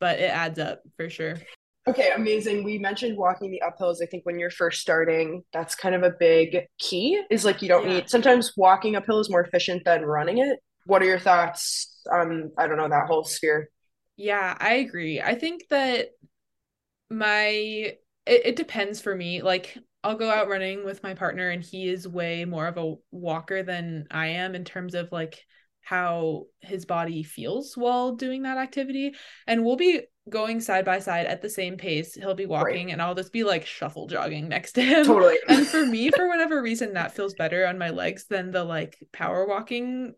[0.00, 1.36] but it adds up for sure.
[1.86, 2.64] Okay, amazing.
[2.64, 4.02] We mentioned walking the uphills.
[4.02, 7.22] I think when you're first starting, that's kind of a big key.
[7.30, 7.94] Is like you don't yeah.
[7.94, 10.58] need sometimes walking uphill is more efficient than running it.
[10.86, 13.70] What are your thoughts on I don't know that whole sphere?
[14.16, 15.20] Yeah, I agree.
[15.20, 16.10] I think that
[17.10, 19.42] my it, it depends for me.
[19.42, 22.94] Like I'll go out running with my partner and he is way more of a
[23.10, 25.42] walker than I am in terms of like
[25.80, 29.14] how his body feels while doing that activity.
[29.46, 32.14] And we'll be going side by side at the same pace.
[32.14, 32.92] He'll be walking right.
[32.92, 35.04] and I'll just be like shuffle jogging next to him.
[35.06, 35.38] Totally.
[35.48, 38.96] and for me, for whatever reason, that feels better on my legs than the like
[39.12, 40.14] power walking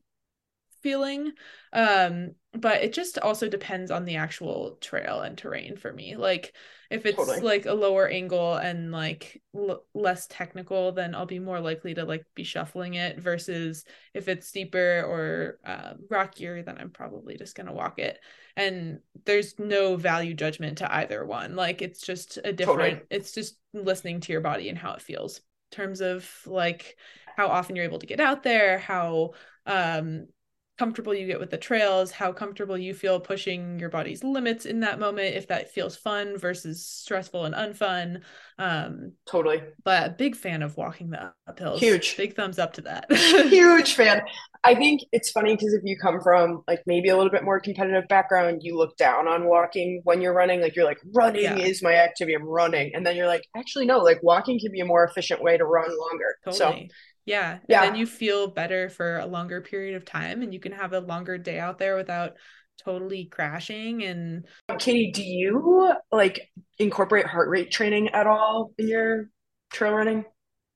[0.87, 1.33] feeling.
[1.73, 6.15] Um, but it just also depends on the actual trail and terrain for me.
[6.15, 6.55] Like
[6.91, 7.41] if it's totally.
[7.41, 12.05] like a lower angle and like l- less technical, then I'll be more likely to
[12.05, 17.57] like be shuffling it versus if it's steeper or uh, rockier, then I'm probably just
[17.57, 18.21] gonna walk it.
[18.57, 21.57] And there's no value judgment to either one.
[21.57, 22.79] Like it's just a different.
[22.79, 23.07] Totally.
[23.11, 26.97] It's just listening to your body and how it feels in terms of like
[27.37, 29.33] how often you're able to get out there, how
[29.67, 30.29] um
[30.79, 34.81] comfortable you get with the trails, how comfortable you feel pushing your body's limits in
[34.81, 38.21] that moment, if that feels fun versus stressful and unfun.
[38.59, 39.63] Um, totally.
[39.85, 41.79] But big fan of walking the uphills.
[41.79, 42.17] Huge.
[42.17, 43.11] Big thumbs up to that.
[43.11, 44.23] Huge fan.
[44.65, 47.61] I think it's funny because if you come from like maybe a little bit more
[47.61, 50.61] competitive background, you look down on walking when you're running.
[50.61, 51.57] Like you're like, running yeah.
[51.57, 52.35] is my activity.
[52.35, 52.93] I'm running.
[52.95, 55.65] And then you're like, actually, no, like walking can be a more efficient way to
[55.65, 56.37] run longer.
[56.45, 56.89] Totally.
[56.89, 56.95] So
[57.27, 57.59] yeah.
[57.69, 57.83] yeah.
[57.83, 60.93] And then you feel better for a longer period of time and you can have
[60.93, 62.35] a longer day out there without
[62.85, 64.47] totally crashing and
[64.79, 69.31] Katie, do you like incorporate heart rate training at all in your
[69.73, 70.25] trail running?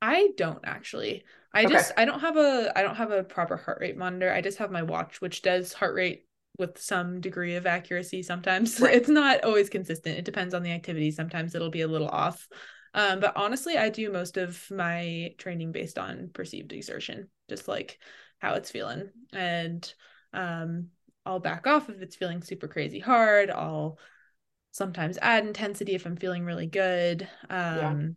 [0.03, 1.25] I don't actually.
[1.55, 1.73] I okay.
[1.73, 4.33] just I don't have a I don't have a proper heart rate monitor.
[4.33, 6.27] I just have my watch which does heart rate
[6.59, 8.81] with some degree of accuracy sometimes.
[8.81, 8.95] Right.
[8.95, 10.19] It's not always consistent.
[10.19, 11.11] It depends on the activity.
[11.11, 12.49] Sometimes it'll be a little off.
[12.95, 17.99] Um, but honestly, I do most of my training based on perceived exertion, just like
[18.39, 19.11] how it's feeling.
[19.33, 19.93] And
[20.33, 20.89] um,
[21.25, 23.51] I'll back off if it's feeling super crazy hard.
[23.51, 23.99] I'll
[24.73, 27.29] sometimes add intensity if I'm feeling really good.
[27.49, 28.17] Um,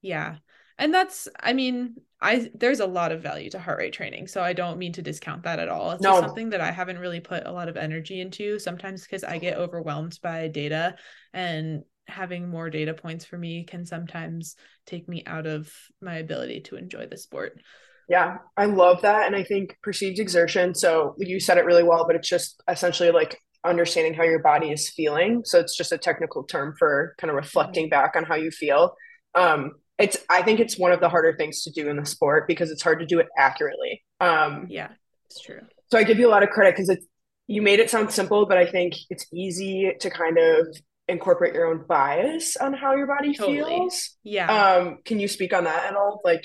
[0.00, 0.30] yeah.
[0.32, 0.36] yeah.
[0.78, 4.42] And that's, I mean, I there's a lot of value to heart rate training, so
[4.42, 5.90] I don't mean to discount that at all.
[5.90, 6.12] It's no.
[6.12, 8.58] just something that I haven't really put a lot of energy into.
[8.58, 10.96] Sometimes because I get overwhelmed by data
[11.32, 16.60] and having more data points for me can sometimes take me out of my ability
[16.60, 17.60] to enjoy the sport.
[18.08, 19.26] Yeah, I love that.
[19.26, 20.74] And I think perceived exertion.
[20.74, 24.70] So you said it really well, but it's just essentially like understanding how your body
[24.70, 25.42] is feeling.
[25.44, 27.90] So it's just a technical term for kind of reflecting mm-hmm.
[27.90, 28.94] back on how you feel.
[29.34, 32.48] Um, it's I think it's one of the harder things to do in the sport
[32.48, 34.02] because it's hard to do it accurately.
[34.20, 34.88] Um, yeah,
[35.26, 35.60] it's true.
[35.90, 37.06] so I give you a lot of credit because it's
[37.46, 40.66] you made it sound simple, but I think it's easy to kind of
[41.12, 43.76] incorporate your own bias on how your body totally.
[43.76, 44.16] feels.
[44.22, 44.50] Yeah.
[44.52, 46.20] Um, can you speak on that at all?
[46.24, 46.44] Like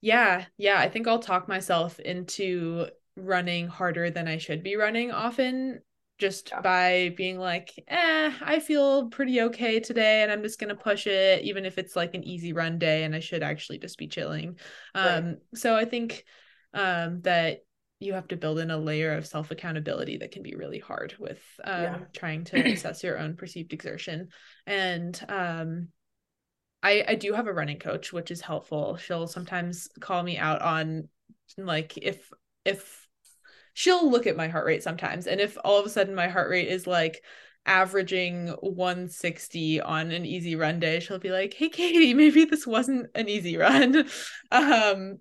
[0.00, 0.78] yeah, yeah.
[0.78, 5.80] I think I'll talk myself into running harder than I should be running often
[6.18, 6.60] just yeah.
[6.60, 11.42] by being like, eh, I feel pretty okay today and I'm just gonna push it,
[11.42, 14.58] even if it's like an easy run day and I should actually just be chilling.
[14.94, 15.36] Um, right.
[15.54, 16.24] so I think
[16.74, 17.58] um that
[18.02, 21.14] you have to build in a layer of self accountability that can be really hard
[21.18, 21.98] with um, yeah.
[22.12, 24.28] trying to assess your own perceived exertion.
[24.66, 25.88] And um,
[26.82, 28.96] I I do have a running coach, which is helpful.
[28.96, 31.08] She'll sometimes call me out on
[31.56, 32.30] like if
[32.64, 33.06] if
[33.74, 36.50] she'll look at my heart rate sometimes, and if all of a sudden my heart
[36.50, 37.22] rate is like
[37.64, 43.08] averaging 160 on an easy run day she'll be like hey katie maybe this wasn't
[43.14, 44.04] an easy run
[44.50, 45.18] um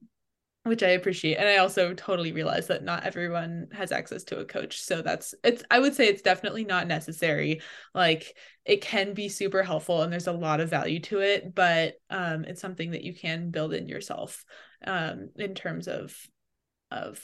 [0.64, 1.38] which I appreciate.
[1.38, 4.82] And I also totally realize that not everyone has access to a coach.
[4.82, 7.62] So that's it's I would say it's definitely not necessary.
[7.96, 11.96] Like it can be super helpful and there's a lot of value to it, but
[12.12, 14.46] um it's something that you can build in yourself
[14.86, 16.16] um in terms of
[16.92, 17.20] of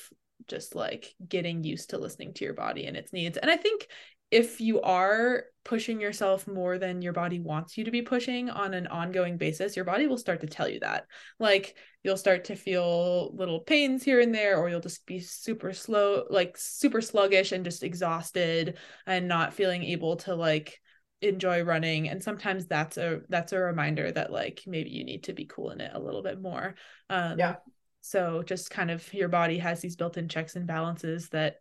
[0.47, 3.38] just like getting used to listening to your body and its needs.
[3.38, 3.88] And I think
[4.32, 8.74] if you are pushing yourself more than your body wants you to be pushing on
[8.74, 11.06] an ongoing basis, your body will start to tell you that.
[11.40, 15.74] Like you'll start to feel little pains here and there, or you'll just be super
[15.74, 20.80] slow, like super sluggish and just exhausted and not feeling able to like
[21.22, 22.08] enjoy running.
[22.08, 25.82] And sometimes that's a that's a reminder that like maybe you need to be cooling
[25.82, 26.76] it a little bit more.
[27.10, 27.56] Um yeah.
[28.02, 31.58] so just kind of your body has these built-in checks and balances that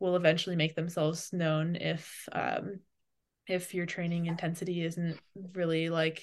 [0.00, 2.80] will eventually make themselves known if um
[3.48, 5.18] if your training intensity isn't
[5.54, 6.22] really like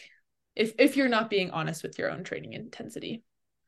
[0.56, 3.24] if if you're not being honest with your own training intensity.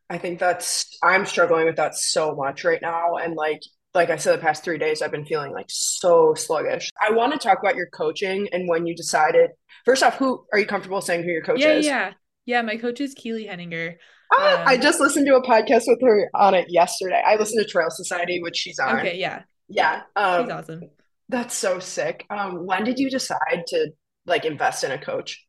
[0.09, 3.15] I think that's i'm struggling with that so much right now.
[3.15, 3.61] And like
[3.93, 6.89] like i said the past three days i've been feeling like so sluggish.
[7.01, 9.49] I want to talk about your coaching and when you decided
[9.85, 11.85] first off who are you comfortable saying who your coach yeah, is?
[11.85, 12.13] yeah.
[12.45, 13.97] Yeah my coach is keely henninger.
[14.31, 17.21] Ah, um, i just listened to a podcast with her on it yesterday.
[17.25, 18.99] I listened to trail society which she's on.
[18.99, 20.03] Okay yeah yeah.
[20.15, 20.89] Um, awesome.
[21.29, 22.25] That's so sick.
[22.29, 23.91] Um, when did you decide to
[24.25, 25.45] like invest in a coach?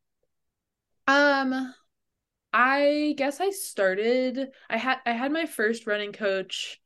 [1.06, 1.74] Um,
[2.52, 4.50] I guess I started.
[4.68, 6.80] I had I had my first running coach.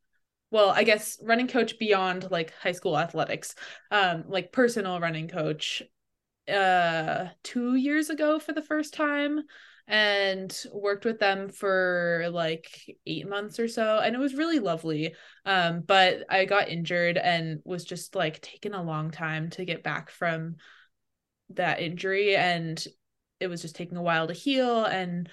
[0.51, 3.55] Well, I guess running coach beyond like high school athletics,
[3.91, 5.83] um, like personal running coach,
[6.49, 9.41] uh, two years ago for the first time
[9.89, 12.69] and worked with them for like
[13.07, 15.15] eight months or so and it was really lovely
[15.45, 19.83] um but i got injured and was just like taking a long time to get
[19.83, 20.55] back from
[21.51, 22.87] that injury and
[23.41, 25.29] it was just taking a while to heal and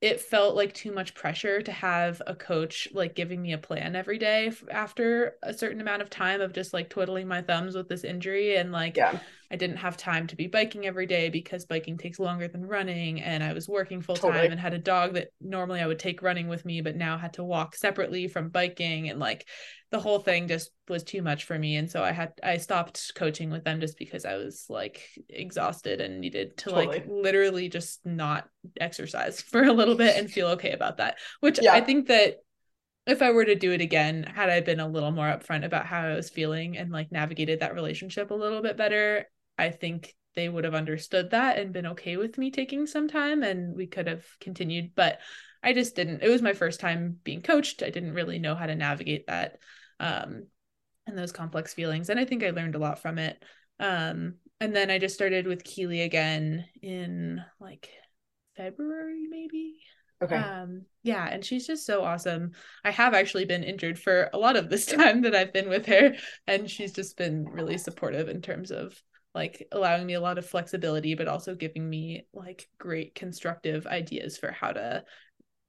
[0.00, 3.94] it felt like too much pressure to have a coach like giving me a plan
[3.94, 7.88] every day after a certain amount of time of just like twiddling my thumbs with
[7.88, 9.20] this injury and like yeah.
[9.52, 13.20] I didn't have time to be biking every day because biking takes longer than running
[13.20, 14.48] and I was working full time totally.
[14.48, 17.34] and had a dog that normally I would take running with me but now had
[17.34, 19.46] to walk separately from biking and like
[19.90, 23.12] the whole thing just was too much for me and so I had I stopped
[23.14, 26.86] coaching with them just because I was like exhausted and needed to totally.
[26.86, 28.48] like literally just not
[28.80, 31.74] exercise for a little bit and feel okay about that which yeah.
[31.74, 32.36] I think that
[33.04, 35.86] if I were to do it again, had I been a little more upfront about
[35.86, 39.26] how I was feeling and like navigated that relationship a little bit better,
[39.62, 43.42] I think they would have understood that and been okay with me taking some time
[43.42, 44.92] and we could have continued.
[44.94, 45.20] But
[45.62, 46.22] I just didn't.
[46.22, 47.82] It was my first time being coached.
[47.82, 49.58] I didn't really know how to navigate that
[50.00, 50.46] um,
[51.06, 52.08] and those complex feelings.
[52.08, 53.42] And I think I learned a lot from it.
[53.78, 57.88] Um, and then I just started with Keely again in like
[58.56, 59.76] February, maybe.
[60.22, 60.36] Okay.
[60.36, 62.52] Um, yeah, and she's just so awesome.
[62.84, 65.86] I have actually been injured for a lot of this time that I've been with
[65.86, 66.14] her,
[66.46, 69.00] and she's just been really supportive in terms of
[69.34, 74.36] like allowing me a lot of flexibility but also giving me like great constructive ideas
[74.36, 75.02] for how to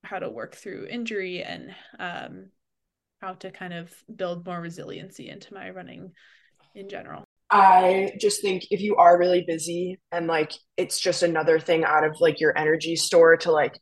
[0.03, 2.47] how to work through injury and um
[3.21, 6.11] how to kind of build more resiliency into my running
[6.75, 11.59] in general i just think if you are really busy and like it's just another
[11.59, 13.79] thing out of like your energy store to like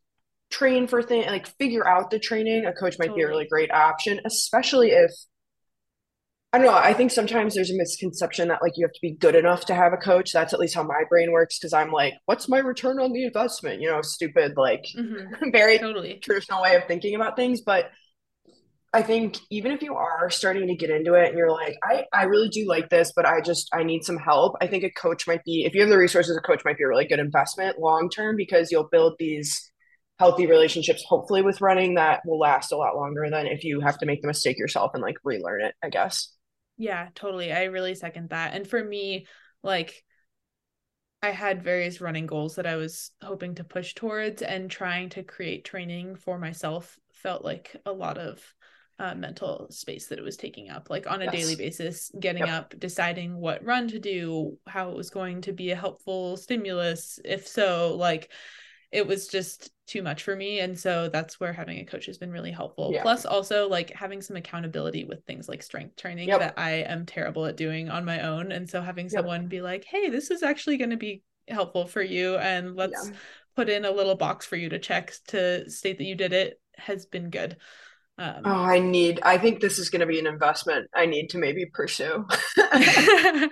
[0.52, 3.22] train for things like figure out the training a coach might totally.
[3.22, 5.12] be a really great option especially if
[6.54, 6.74] I don't know.
[6.74, 9.74] I think sometimes there's a misconception that like you have to be good enough to
[9.74, 10.34] have a coach.
[10.34, 13.24] That's at least how my brain works because I'm like, what's my return on the
[13.24, 13.80] investment?
[13.80, 15.50] You know, stupid, like mm-hmm.
[15.52, 16.20] very totally.
[16.22, 17.62] traditional way of thinking about things.
[17.62, 17.90] But
[18.94, 22.04] I think even if you are starting to get into it and you're like, I,
[22.12, 24.58] I really do like this, but I just I need some help.
[24.60, 26.84] I think a coach might be if you have the resources, a coach might be
[26.84, 29.72] a really good investment long term because you'll build these
[30.20, 33.98] healthy relationships hopefully with running that will last a lot longer than if you have
[33.98, 36.34] to make the mistake yourself and like relearn it, I guess.
[36.82, 37.54] Yeah, totally.
[37.54, 38.56] I really second that.
[38.56, 39.28] And for me,
[39.62, 40.04] like
[41.22, 45.22] I had various running goals that I was hoping to push towards, and trying to
[45.22, 48.42] create training for myself felt like a lot of
[48.98, 51.34] uh, mental space that it was taking up, like on a yes.
[51.34, 52.50] daily basis, getting yep.
[52.50, 57.20] up, deciding what run to do, how it was going to be a helpful stimulus.
[57.24, 58.32] If so, like
[58.92, 62.18] it was just too much for me and so that's where having a coach has
[62.18, 63.02] been really helpful yeah.
[63.02, 66.40] plus also like having some accountability with things like strength training yep.
[66.40, 69.50] that i am terrible at doing on my own and so having someone yep.
[69.50, 73.16] be like hey this is actually going to be helpful for you and let's yeah.
[73.56, 76.60] put in a little box for you to check to state that you did it
[76.78, 77.58] has been good
[78.22, 79.20] um, oh, I need.
[79.24, 80.88] I think this is going to be an investment.
[80.94, 82.24] I need to maybe pursue
[82.56, 83.50] because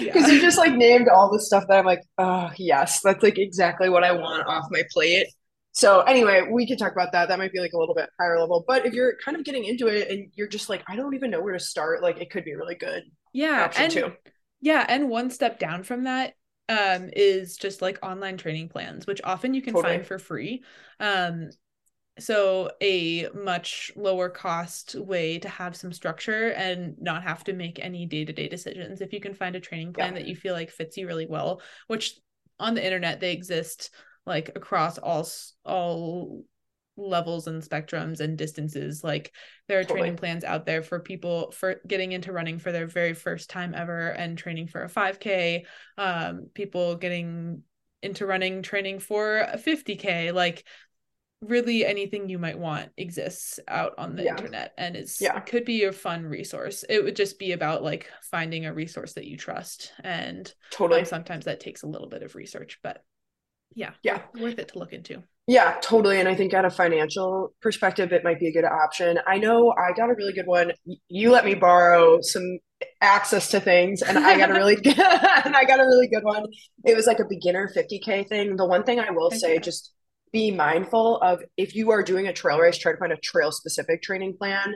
[0.00, 0.26] yeah.
[0.26, 3.90] you just like named all the stuff that I'm like, oh yes, that's like exactly
[3.90, 5.26] what I want off my plate.
[5.72, 7.28] So anyway, we could talk about that.
[7.28, 9.66] That might be like a little bit higher level, but if you're kind of getting
[9.66, 12.30] into it and you're just like, I don't even know where to start, like it
[12.30, 13.02] could be really good.
[13.34, 14.12] Yeah, and too.
[14.62, 16.32] yeah, and one step down from that
[16.70, 19.94] um is just like online training plans which often you can totally.
[19.94, 20.62] find for free
[21.00, 21.48] um
[22.18, 27.78] so a much lower cost way to have some structure and not have to make
[27.80, 30.20] any day-to-day decisions if you can find a training plan yeah.
[30.20, 32.14] that you feel like fits you really well which
[32.58, 33.90] on the internet they exist
[34.26, 35.26] like across all
[35.64, 36.44] all
[36.96, 39.32] levels and spectrums and distances like
[39.68, 40.00] there are totally.
[40.00, 43.72] training plans out there for people for getting into running for their very first time
[43.74, 45.64] ever and training for a 5k
[45.96, 47.62] um people getting
[48.02, 50.64] into running training for a 50k like
[51.40, 54.30] really anything you might want exists out on the yeah.
[54.30, 55.38] internet and is yeah.
[55.40, 56.84] could be a fun resource.
[56.88, 61.00] It would just be about like finding a resource that you trust and totally.
[61.00, 63.04] um, sometimes that takes a little bit of research but
[63.74, 64.22] yeah yeah.
[64.40, 65.22] worth it to look into.
[65.46, 69.20] Yeah totally and i think at a financial perspective it might be a good option.
[69.26, 70.72] I know i got a really good one.
[71.08, 72.58] You let me borrow some
[73.00, 74.98] access to things and i got a really good
[75.44, 76.46] and i got a really good one.
[76.84, 78.56] It was like a beginner 50k thing.
[78.56, 79.92] The one thing i will say just
[80.32, 83.52] be mindful of if you are doing a trail race, try to find a trail
[83.52, 84.74] specific training plan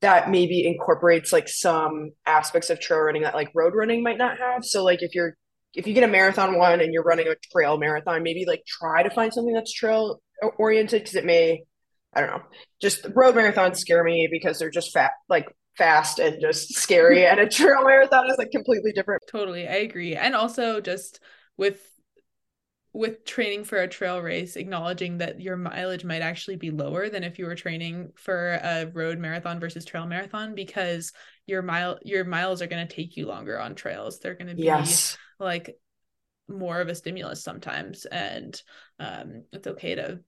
[0.00, 4.38] that maybe incorporates like some aspects of trail running that like road running might not
[4.38, 4.64] have.
[4.64, 5.34] So like if you're
[5.74, 9.02] if you get a marathon one and you're running a trail marathon, maybe like try
[9.02, 10.20] to find something that's trail
[10.58, 11.64] oriented because it may
[12.12, 12.42] I don't know.
[12.80, 15.46] Just road marathons scare me because they're just fat like
[15.76, 19.22] fast and just scary and a trail marathon is like completely different.
[19.28, 19.66] Totally.
[19.66, 20.14] I agree.
[20.14, 21.20] And also just
[21.56, 21.80] with
[22.94, 27.24] with training for a trail race, acknowledging that your mileage might actually be lower than
[27.24, 31.12] if you were training for a road marathon versus trail marathon because
[31.46, 34.20] your mile your miles are going to take you longer on trails.
[34.20, 35.18] They're going to be yes.
[35.40, 35.76] like
[36.48, 38.62] more of a stimulus sometimes and
[39.00, 40.20] um, it's okay to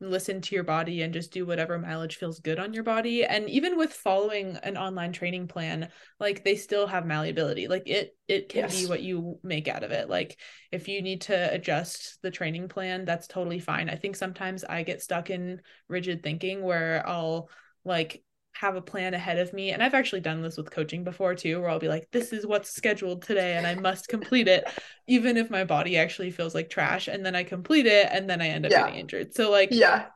[0.00, 3.24] listen to your body and just do whatever mileage feels good on your body.
[3.24, 7.68] And even with following an online training plan like they still have malleability.
[7.68, 8.80] Like it it can yes.
[8.80, 10.08] be what you make out of it.
[10.08, 10.38] Like
[10.72, 13.88] if you need to adjust the training plan that's totally fine.
[13.88, 17.48] I think sometimes i get stuck in rigid thinking where i'll
[17.84, 18.22] like
[18.60, 19.70] have a plan ahead of me.
[19.70, 22.46] And I've actually done this with coaching before too, where I'll be like, this is
[22.46, 24.64] what's scheduled today and I must complete it,
[25.06, 27.08] even if my body actually feels like trash.
[27.08, 28.84] And then I complete it and then I end up yeah.
[28.84, 29.34] getting injured.
[29.34, 30.08] So, like, yeah,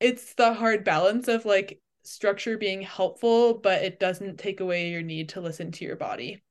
[0.00, 5.02] it's the hard balance of like structure being helpful, but it doesn't take away your
[5.02, 6.42] need to listen to your body.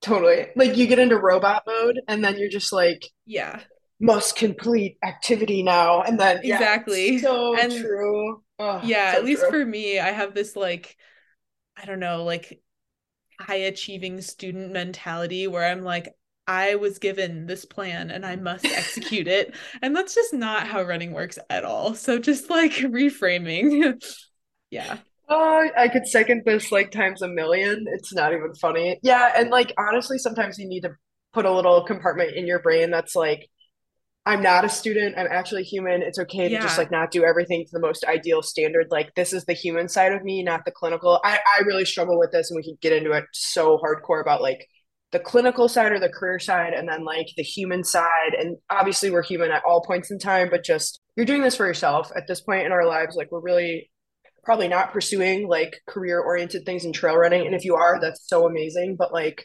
[0.00, 0.46] Totally.
[0.56, 3.60] Like, you get into robot mode and then you're just like, yeah,
[4.00, 6.02] must complete activity now.
[6.02, 7.18] And then, yeah, exactly.
[7.18, 9.50] So and true Oh, yeah, so at least true.
[9.50, 10.96] for me, I have this like,
[11.78, 12.60] I don't know, like
[13.40, 16.14] high achieving student mentality where I'm like,
[16.46, 19.54] I was given this plan and I must execute it.
[19.80, 21.94] And that's just not how running works at all.
[21.94, 23.94] So just like reframing.
[24.70, 24.98] yeah.
[25.30, 27.86] Oh, I could second this like times a million.
[27.94, 29.00] It's not even funny.
[29.02, 29.32] Yeah.
[29.34, 30.90] And like honestly, sometimes you need to
[31.32, 33.48] put a little compartment in your brain that's like,
[34.26, 35.16] I'm not a student.
[35.16, 36.02] I'm actually human.
[36.02, 38.88] It's okay to just like not do everything to the most ideal standard.
[38.90, 41.20] Like this is the human side of me, not the clinical.
[41.24, 44.42] I, I really struggle with this and we could get into it so hardcore about
[44.42, 44.66] like
[45.12, 48.34] the clinical side or the career side and then like the human side.
[48.38, 51.66] And obviously we're human at all points in time, but just you're doing this for
[51.66, 53.16] yourself at this point in our lives.
[53.16, 53.90] Like we're really
[54.44, 57.46] probably not pursuing like career oriented things in trail running.
[57.46, 58.96] And if you are, that's so amazing.
[58.96, 59.44] But like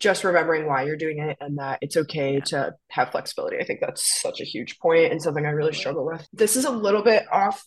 [0.00, 2.40] just remembering why you're doing it and that it's okay yeah.
[2.40, 3.58] to have flexibility.
[3.58, 6.26] I think that's such a huge point and something I really struggle with.
[6.32, 7.64] This is a little bit off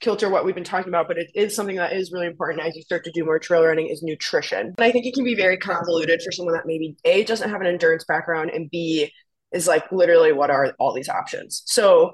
[0.00, 2.74] kilter what we've been talking about, but it is something that is really important as
[2.76, 4.74] you start to do more trail running is nutrition.
[4.78, 7.60] And I think it can be very convoluted for someone that maybe A doesn't have
[7.60, 9.12] an endurance background and B
[9.52, 11.62] is like literally what are all these options.
[11.66, 12.12] So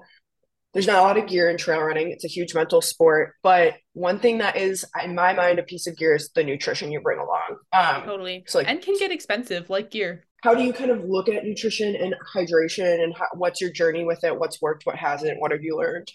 [0.72, 2.10] there's not a lot of gear in trail running.
[2.10, 3.34] It's a huge mental sport.
[3.42, 6.90] But one thing that is, in my mind, a piece of gear is the nutrition
[6.90, 7.58] you bring along.
[7.72, 8.44] Um, totally.
[8.46, 10.24] So like, and can get expensive, like gear.
[10.42, 14.04] How do you kind of look at nutrition and hydration, and how, what's your journey
[14.04, 14.36] with it?
[14.36, 14.84] What's worked?
[14.86, 15.38] What hasn't?
[15.40, 16.10] What have you learned?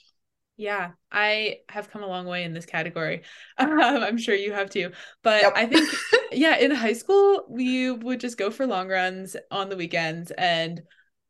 [0.58, 3.22] Yeah, I have come a long way in this category.
[3.60, 4.92] Um, I'm sure you have too.
[5.24, 5.54] But yep.
[5.56, 5.90] I think,
[6.32, 10.32] yeah, in high school, we would just go for long runs on the weekends.
[10.32, 10.82] And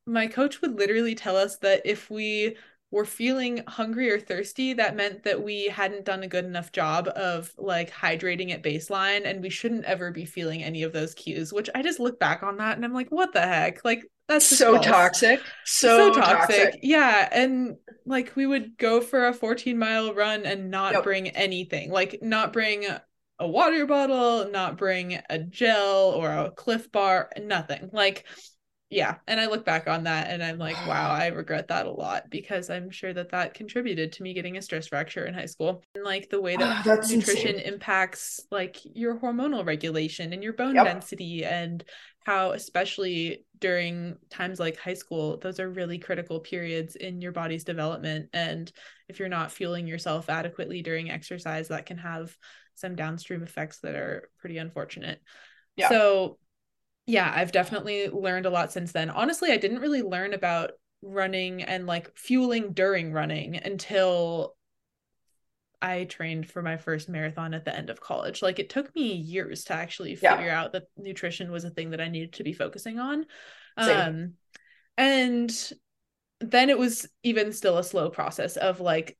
[0.05, 2.55] my coach would literally tell us that if we
[2.89, 7.09] were feeling hungry or thirsty, that meant that we hadn't done a good enough job
[7.15, 9.25] of like hydrating at baseline.
[9.25, 12.43] And we shouldn't ever be feeling any of those cues, which I just look back
[12.43, 13.83] on that and I'm like, what the heck?
[13.83, 14.85] Like, that's so false.
[14.85, 15.41] toxic.
[15.65, 16.63] So, so toxic.
[16.63, 16.79] toxic.
[16.83, 17.27] Yeah.
[17.31, 21.03] And like we would go for a 14 mile run and not yep.
[21.03, 22.85] bring anything, like not bring
[23.39, 27.89] a water bottle, not bring a gel or a Clif bar, nothing.
[27.93, 28.25] Like
[28.89, 31.91] yeah and i look back on that and i'm like wow i regret that a
[31.91, 35.45] lot because i'm sure that that contributed to me getting a stress fracture in high
[35.45, 37.73] school and like the way that oh, nutrition insane.
[37.73, 40.85] impacts like your hormonal regulation and your bone yep.
[40.85, 41.83] density and
[42.25, 47.63] how especially during times like high school those are really critical periods in your body's
[47.63, 48.71] development and
[49.09, 52.35] if you're not fueling yourself adequately during exercise that can have
[52.75, 55.21] some downstream effects that are pretty unfortunate
[55.77, 55.89] yeah.
[55.89, 56.37] so
[57.07, 59.09] yeah, I've definitely learned a lot since then.
[59.09, 64.55] Honestly, I didn't really learn about running and like fueling during running until
[65.81, 68.41] I trained for my first marathon at the end of college.
[68.41, 70.61] Like it took me years to actually figure yeah.
[70.61, 73.25] out that nutrition was a thing that I needed to be focusing on.
[73.79, 73.97] Same.
[73.97, 74.33] Um
[74.97, 75.71] and
[76.41, 79.17] then it was even still a slow process of like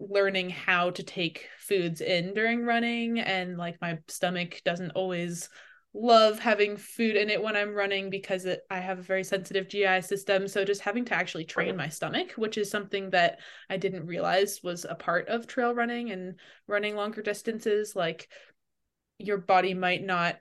[0.00, 5.48] learning how to take foods in during running and like my stomach doesn't always
[6.00, 9.68] love having food in it when I'm running because it, I have a very sensitive
[9.68, 10.46] GI system.
[10.46, 14.60] So just having to actually train my stomach, which is something that I didn't realize
[14.62, 16.36] was a part of trail running and
[16.66, 17.96] running longer distances.
[17.96, 18.28] Like
[19.18, 20.36] your body might not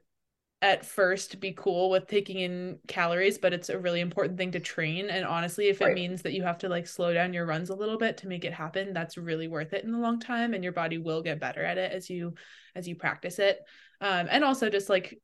[0.62, 4.60] at first be cool with taking in calories, but it's a really important thing to
[4.60, 5.10] train.
[5.10, 7.76] And honestly, if it means that you have to like slow down your runs a
[7.76, 10.56] little bit to make it happen, that's really worth it in the long time.
[10.56, 12.34] And your body will get better at it as you
[12.76, 13.60] as you practice it.
[14.02, 15.20] Um, and also just like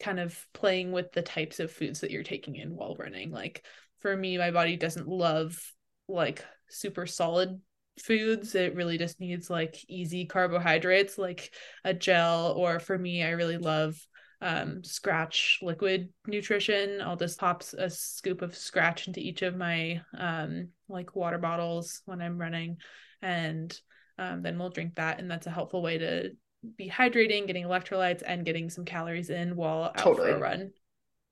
[0.00, 3.30] kind of playing with the types of foods that you're taking in while running.
[3.30, 3.64] Like
[4.00, 5.58] for me, my body doesn't love
[6.08, 7.60] like super solid
[8.00, 8.54] foods.
[8.54, 11.52] It really just needs like easy carbohydrates, like
[11.84, 12.54] a gel.
[12.56, 13.96] Or for me, I really love
[14.40, 17.00] um, Skratch liquid nutrition.
[17.02, 22.02] I'll just pop a scoop of Skratch into each of my um, like water bottles
[22.06, 22.78] when I'm running,
[23.20, 23.78] and
[24.18, 25.20] um, then we'll drink that.
[25.20, 26.30] And that's a helpful way to
[26.76, 30.30] be hydrating, getting electrolytes, and getting some calories in while out totally.
[30.30, 30.72] for a run.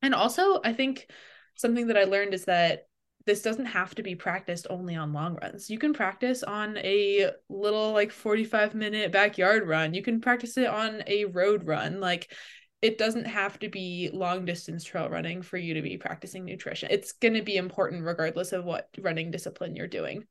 [0.02, 1.10] And also, I think
[1.56, 2.86] something that I learned is that
[3.26, 5.68] this doesn't have to be practiced only on long runs.
[5.68, 9.92] You can practice on a little like 45 minute backyard run.
[9.92, 12.00] You can practice it on a road run.
[12.00, 12.32] Like
[12.80, 16.88] it doesn't have to be long distance trail running for you to be practicing nutrition.
[16.90, 20.24] It's going to be important regardless of what running discipline you're doing.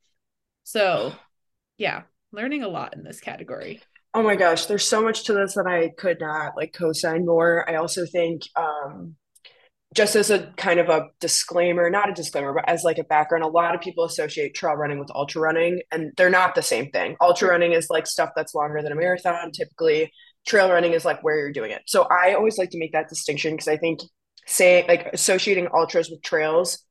[0.63, 1.13] So,
[1.77, 3.81] yeah, learning a lot in this category.
[4.17, 7.69] Oh my gosh, there's so much to this that I could not like co-sign more.
[7.69, 9.15] I also think um
[9.93, 13.43] just as a kind of a disclaimer, not a disclaimer, but as like a background,
[13.43, 16.89] a lot of people associate trail running with ultra running, and they're not the same
[16.89, 17.15] thing.
[17.21, 19.51] Ultra running is like stuff that's longer than a marathon.
[19.51, 20.11] Typically,
[20.47, 21.83] trail running is like where you're doing it.
[21.85, 23.99] So I always like to make that distinction because I think
[24.47, 26.83] saying like associating ultras with trails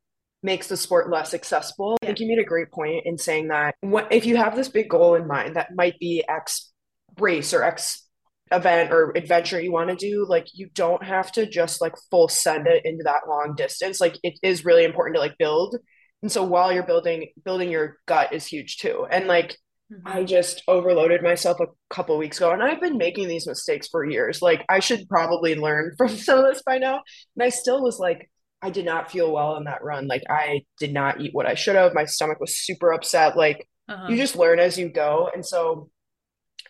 [0.45, 1.97] makes the sport less accessible.
[2.05, 4.69] I think you made a great point in saying that what, if you have this
[4.69, 6.73] big goal in mind that might be X
[7.19, 8.07] race or X
[8.53, 12.29] event or adventure you want to do, like you don't have to just like full
[12.29, 14.01] send it into that long distance.
[14.01, 15.77] Like it is really important to like build.
[16.23, 19.07] And so while you're building, building your gut is huge too.
[19.11, 19.57] And like
[19.93, 20.07] mm-hmm.
[20.07, 24.05] I just overloaded myself a couple weeks ago and I've been making these mistakes for
[24.05, 24.41] years.
[24.41, 27.03] Like I should probably learn from some of this by now.
[27.37, 28.31] And I still was like,
[28.63, 30.07] I did not feel well in that run.
[30.07, 31.95] Like I did not eat what I should have.
[31.95, 33.37] My stomach was super upset.
[33.37, 34.07] Like uh-huh.
[34.09, 35.29] you just learn as you go.
[35.33, 35.91] And so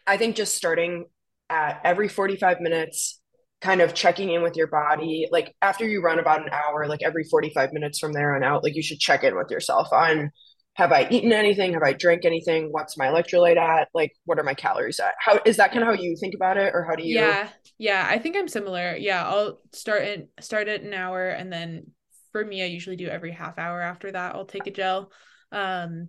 [0.06, 1.06] I think just starting
[1.50, 3.20] at every 45 minutes,
[3.60, 7.02] kind of checking in with your body, like after you run about an hour, like
[7.02, 10.30] every 45 minutes from there on out, like you should check in with yourself on
[10.76, 11.72] have I eaten anything?
[11.72, 12.68] Have I drank anything?
[12.70, 13.88] What's my electrolyte at?
[13.94, 15.14] Like, what are my calories at?
[15.18, 17.18] How is that kind of how you think about it, or how do you?
[17.18, 17.48] Yeah,
[17.78, 18.94] yeah, I think I'm similar.
[18.94, 21.86] Yeah, I'll start in start at an hour, and then
[22.30, 24.34] for me, I usually do every half hour after that.
[24.34, 25.10] I'll take a gel.
[25.50, 26.08] Um,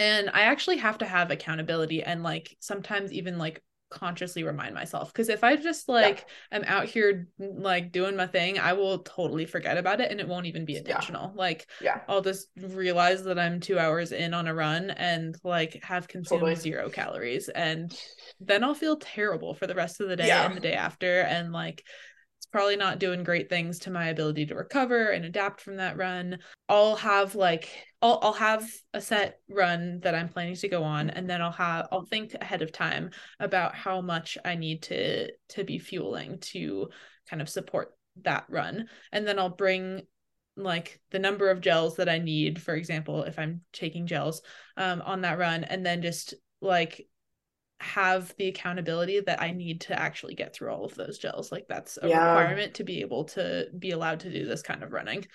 [0.00, 5.12] and i actually have to have accountability and like sometimes even like consciously remind myself
[5.12, 6.58] because if i just like yeah.
[6.58, 10.20] am out here mm, like doing my thing i will totally forget about it and
[10.20, 11.40] it won't even be intentional yeah.
[11.40, 15.82] like yeah i'll just realize that i'm two hours in on a run and like
[15.82, 16.54] have consumed totally.
[16.54, 17.98] zero calories and
[18.38, 20.46] then i'll feel terrible for the rest of the day yeah.
[20.46, 21.82] and the day after and like
[22.50, 26.38] probably not doing great things to my ability to recover and adapt from that run.
[26.68, 27.68] I'll have like
[28.02, 31.52] I'll I'll have a set run that I'm planning to go on and then I'll
[31.52, 36.38] have I'll think ahead of time about how much I need to to be fueling
[36.52, 36.88] to
[37.28, 38.88] kind of support that run.
[39.12, 40.02] And then I'll bring
[40.56, 44.42] like the number of gels that I need, for example, if I'm taking gels
[44.76, 47.06] um, on that run, and then just like
[47.80, 51.50] have the accountability that I need to actually get through all of those gels.
[51.50, 52.38] Like that's a yeah.
[52.38, 55.26] requirement to be able to be allowed to do this kind of running.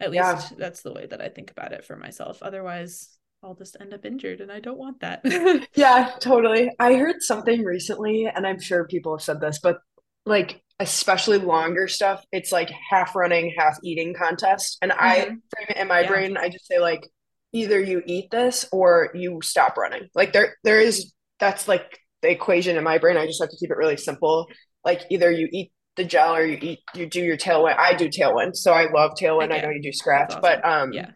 [0.00, 0.56] At least yeah.
[0.58, 2.42] that's the way that I think about it for myself.
[2.42, 3.08] Otherwise,
[3.42, 5.22] I'll just end up injured and I don't want that.
[5.74, 6.70] yeah, totally.
[6.78, 9.78] I heard something recently and I'm sure people have said this, but
[10.26, 14.78] like especially longer stuff, it's like half running, half eating contest.
[14.82, 15.04] And mm-hmm.
[15.04, 16.08] I frame it in my yeah.
[16.08, 17.08] brain, I just say like
[17.52, 20.08] either you eat this or you stop running.
[20.14, 21.12] Like there there is
[21.42, 23.16] that's like the equation in my brain.
[23.16, 24.46] I just have to keep it really simple.
[24.84, 27.76] Like either you eat the gel or you eat you do your tailwind.
[27.76, 29.46] I do tailwind, so I love tailwind.
[29.46, 29.58] Okay.
[29.58, 30.40] I know you do Skratch, awesome.
[30.40, 31.10] but um yeah.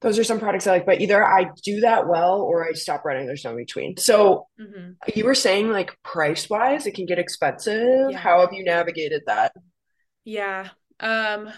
[0.00, 3.04] Those are some products I like, but either I do that well or I stop
[3.04, 3.26] running.
[3.26, 3.98] There's no between.
[3.98, 4.92] So mm-hmm.
[5.14, 8.10] you were saying like price wise, it can get expensive.
[8.10, 8.18] Yeah.
[8.18, 9.52] How have you navigated that?
[10.24, 10.68] Yeah.
[10.98, 11.50] Um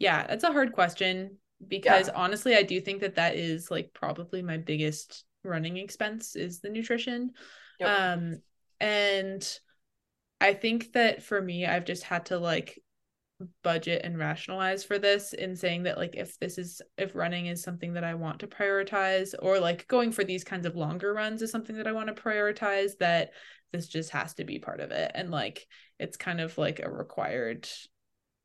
[0.00, 1.36] yeah, that's a hard question
[1.66, 2.14] because yeah.
[2.16, 6.70] honestly, I do think that that is like probably my biggest running expense is the
[6.70, 7.32] nutrition.
[7.80, 8.00] Yep.
[8.00, 8.42] Um,
[8.80, 9.58] and
[10.40, 12.80] I think that for me, I've just had to like
[13.62, 17.62] budget and rationalize for this in saying that like if this is if running is
[17.62, 21.42] something that I want to prioritize or like going for these kinds of longer runs
[21.42, 23.30] is something that I want to prioritize that
[23.72, 25.66] this just has to be part of it and like
[25.98, 27.68] it's kind of like a required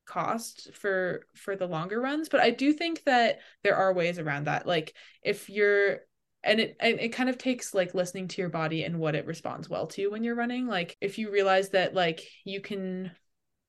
[0.06, 4.46] cost for for the longer runs but I do think that there are ways around
[4.46, 6.00] that like if you're
[6.44, 9.70] and it it kind of takes like listening to your body and what it responds
[9.70, 13.12] well to when you're running like if you realize that like you can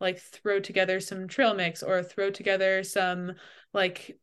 [0.01, 3.33] like throw together some trail mix or throw together some
[3.73, 4.19] like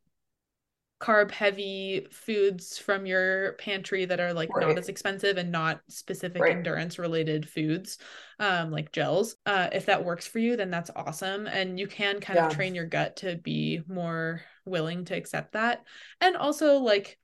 [0.98, 4.66] carb heavy foods from your pantry that are like right.
[4.66, 6.56] not as expensive and not specific right.
[6.56, 7.98] endurance related foods
[8.40, 12.18] um like gels uh if that works for you then that's awesome and you can
[12.18, 12.46] kind yeah.
[12.46, 15.84] of train your gut to be more willing to accept that
[16.22, 17.18] and also like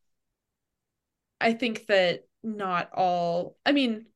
[1.43, 4.07] I think that not all, I mean,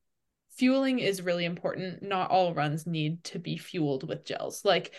[0.57, 2.03] fueling is really important.
[2.03, 4.65] Not all runs need to be fueled with gels.
[4.65, 4.95] Like,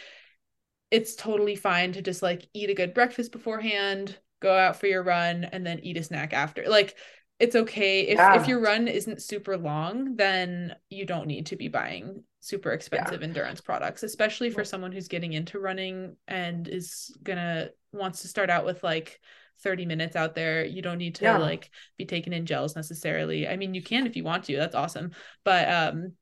[0.89, 5.03] it's totally fine to just like eat a good breakfast beforehand, go out for your
[5.03, 6.65] run, and then eat a snack after.
[6.67, 6.95] Like,
[7.39, 8.39] it's okay if yeah.
[8.39, 13.21] if your run isn't super long then you don't need to be buying super expensive
[13.21, 13.27] yeah.
[13.27, 18.49] endurance products especially for someone who's getting into running and is gonna wants to start
[18.49, 19.19] out with like
[19.63, 20.65] 30 minutes out there.
[20.65, 21.37] You don't need to yeah.
[21.37, 23.47] like be taken in gels necessarily.
[23.47, 24.57] I mean, you can if you want to.
[24.57, 25.11] That's awesome.
[25.43, 26.13] But um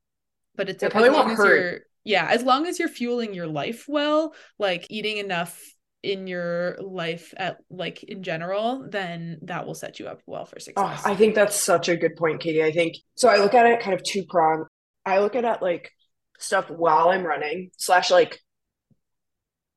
[0.55, 1.83] but it's it probably won't hurt.
[2.03, 5.59] Yeah, as long as you're fueling your life well, like eating enough
[6.03, 10.59] in your life at like in general, then that will set you up well for
[10.59, 11.01] success.
[11.03, 12.63] Oh, I think that's such a good point, Katie.
[12.63, 13.27] I think so.
[13.27, 14.65] I look at it kind of two prong.
[15.05, 15.91] I look at it like
[16.37, 18.39] stuff while I'm running slash like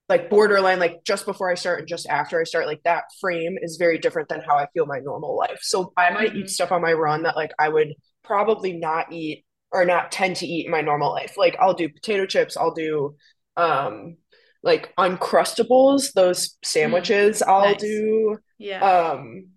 [0.08, 3.58] like borderline like just before I start and just after I start like that frame
[3.60, 5.58] is very different than how I feel my normal life.
[5.62, 6.38] So I might mm-hmm.
[6.38, 7.94] eat stuff on my run that like I would
[8.24, 11.34] probably not eat or not tend to eat in my normal life.
[11.36, 13.16] Like I'll do potato chips, I'll do
[13.56, 14.16] um
[14.62, 17.80] like uncrustables, those sandwiches mm, I'll nice.
[17.80, 18.38] do.
[18.58, 18.80] Yeah.
[18.80, 19.48] Um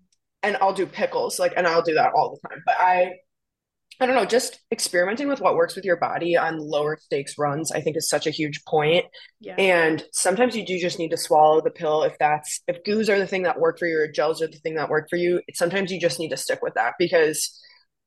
[0.42, 2.62] and I'll do pickles like and I'll do that all the time.
[2.66, 3.12] But I
[4.02, 7.70] I don't know, just experimenting with what works with your body on lower stakes runs,
[7.70, 9.06] I think is such a huge point.
[9.40, 9.54] Yeah.
[9.56, 13.18] And sometimes you do just need to swallow the pill if that's if goos are
[13.18, 15.40] the thing that work for you or gels are the thing that work for you.
[15.54, 17.56] Sometimes you just need to stick with that because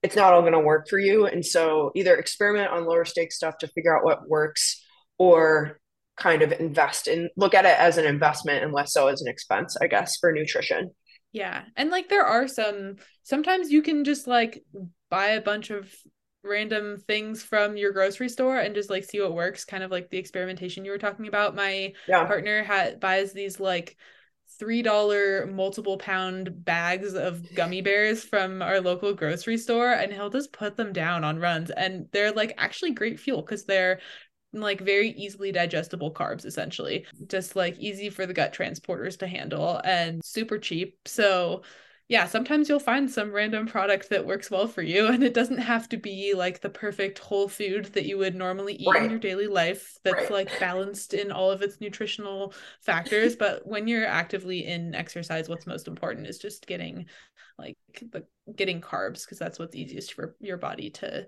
[0.04, 1.28] it's not all going to work for you.
[1.28, 4.84] And so either experiment on lower stakes stuff to figure out what works
[5.18, 5.80] or
[6.18, 9.30] kind of invest in look at it as an investment and less so as an
[9.30, 10.91] expense, I guess, for nutrition.
[11.32, 11.64] Yeah.
[11.76, 14.64] And like there are some sometimes you can just like
[15.10, 15.93] buy a bunch of
[16.43, 20.10] random things from your grocery store and just like see what works kind of like
[20.10, 21.56] the experimentation you were talking about.
[21.56, 22.26] My yeah.
[22.26, 23.97] partner had buys these like
[24.60, 30.30] three dollar multiple pound bags of gummy bears from our local grocery store and he'll
[30.30, 33.99] just put them down on runs and they're like actually great fuel because they're
[34.53, 37.06] like very easily digestible carbs essentially.
[37.28, 40.97] Just like easy for the gut transporters to handle and super cheap.
[41.06, 41.64] So
[42.08, 45.08] yeah, sometimes you'll find some random product that works well for you.
[45.08, 48.76] And it doesn't have to be like the perfect whole food that you would normally
[48.76, 49.03] eat right.
[49.03, 50.32] in your daily life that's right.
[50.32, 53.36] like balanced in all of its nutritional factors.
[53.36, 57.08] But when you're actively in exercise, what's most important is just getting
[57.58, 57.78] like
[58.12, 58.26] the
[58.56, 61.26] getting carbs because that's what's easiest for your body to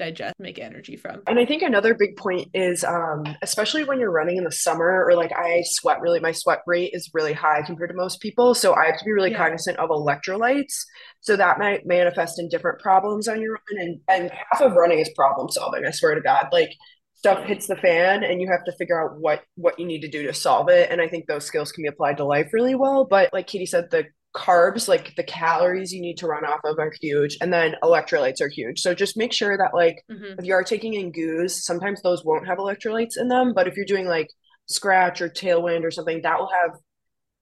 [0.00, 1.22] digest make energy from.
[1.26, 5.04] And i think another big point is um, especially when you're running in the summer
[5.04, 8.54] or like i sweat really my sweat rate is really high compared to most people.
[8.54, 9.36] So i have to be really yeah.
[9.36, 10.74] cognizant of electrolytes.
[11.20, 14.98] So that might manifest in different problems on your run and, and half of running
[14.98, 16.48] is problem solving i swear to god.
[16.50, 16.72] Like
[17.14, 20.08] stuff hits the fan and you have to figure out what what you need to
[20.08, 20.90] do to solve it.
[20.90, 23.04] And i think those skills can be applied to life really well.
[23.04, 26.78] But like katie said the carbs, like the calories you need to run off of
[26.78, 27.36] are huge.
[27.40, 28.80] And then electrolytes are huge.
[28.80, 30.38] So just make sure that like mm-hmm.
[30.38, 33.52] if you are taking in goos, sometimes those won't have electrolytes in them.
[33.54, 34.28] But if you're doing like
[34.70, 36.78] Skratch or tailwind or something, that will have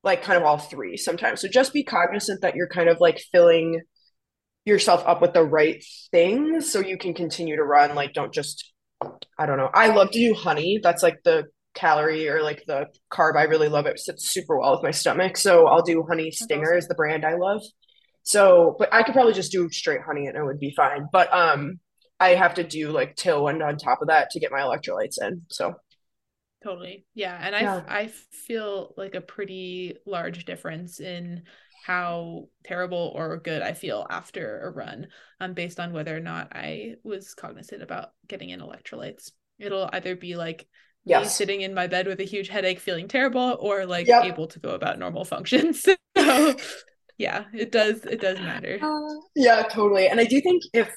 [0.03, 1.41] like kind of all three sometimes.
[1.41, 3.83] So just be cognizant that you're kind of like filling
[4.65, 7.95] yourself up with the right things so you can continue to run.
[7.95, 8.73] Like don't just
[9.39, 9.71] I don't know.
[9.73, 10.81] I love to do honey.
[10.83, 11.45] That's like the
[11.79, 13.87] calorie or like the carb I really love.
[13.87, 15.37] It sits super well with my stomach.
[15.37, 16.79] So I'll do honey stinger awesome.
[16.79, 17.63] is the brand I love.
[18.23, 21.07] So, but I could probably just do straight honey and it would be fine.
[21.13, 21.81] But um
[22.21, 25.43] I have to do like tailwind on top of that to get my electrolytes in.
[25.51, 25.75] So
[26.63, 27.07] totally.
[27.15, 27.39] Yeah.
[27.41, 27.83] And yeah.
[27.89, 31.45] I I feel like a pretty large difference in
[31.87, 35.07] how terrible or good I feel after a run,
[35.41, 39.31] um, based on whether or not I was cognizant about getting in electrolytes.
[39.59, 40.69] It'll either be like
[41.09, 41.25] yes.
[41.25, 44.25] me sitting in my bed with a huge headache feeling terrible or like yep.
[44.25, 45.83] able to go about normal functions
[46.17, 46.57] so
[47.17, 50.91] yeah it does it does matter uh, yeah totally and i do think if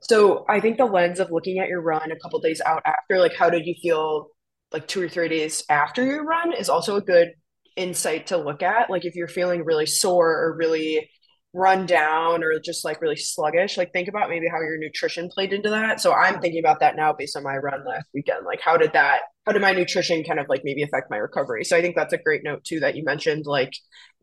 [0.00, 3.18] so i think the lens of looking at your run a couple days out after
[3.18, 4.28] like how did you feel
[4.72, 7.32] like two or three days after your run is also a good
[7.76, 11.08] insight to look at like if you're feeling really sore or really
[11.56, 15.54] run down or just like really sluggish like think about maybe how your nutrition played
[15.54, 16.02] into that.
[16.02, 18.44] So i'm thinking about that now based on my run last weekend.
[18.44, 21.64] Like how did that how did my nutrition kind of like maybe affect my recovery?
[21.64, 23.72] So i think that's a great note too that you mentioned like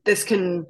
[0.05, 0.67] this can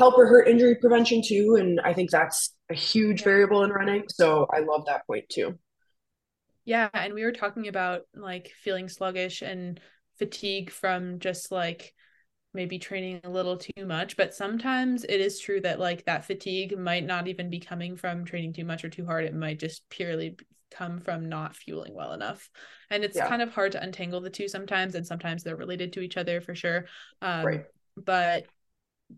[0.00, 4.04] help or hurt injury prevention too and i think that's a huge variable in running.
[4.08, 5.56] So i love that point too.
[6.64, 9.78] Yeah and we were talking about like feeling sluggish and
[10.18, 11.94] fatigue from just like
[12.52, 16.78] maybe training a little too much but sometimes it is true that like that fatigue
[16.78, 19.24] might not even be coming from training too much or too hard.
[19.24, 20.36] It might just purely
[20.70, 22.48] come from not fueling well enough.
[22.90, 23.28] And it's yeah.
[23.28, 26.40] kind of hard to untangle the two sometimes and sometimes they're related to each other
[26.40, 26.86] for sure.
[27.22, 27.64] Um, right.
[27.96, 28.46] but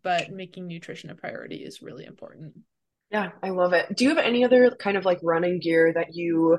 [0.03, 2.55] but making nutrition a priority is really important.
[3.11, 3.95] Yeah i love it.
[3.95, 6.59] Do you have any other kind of like running gear that you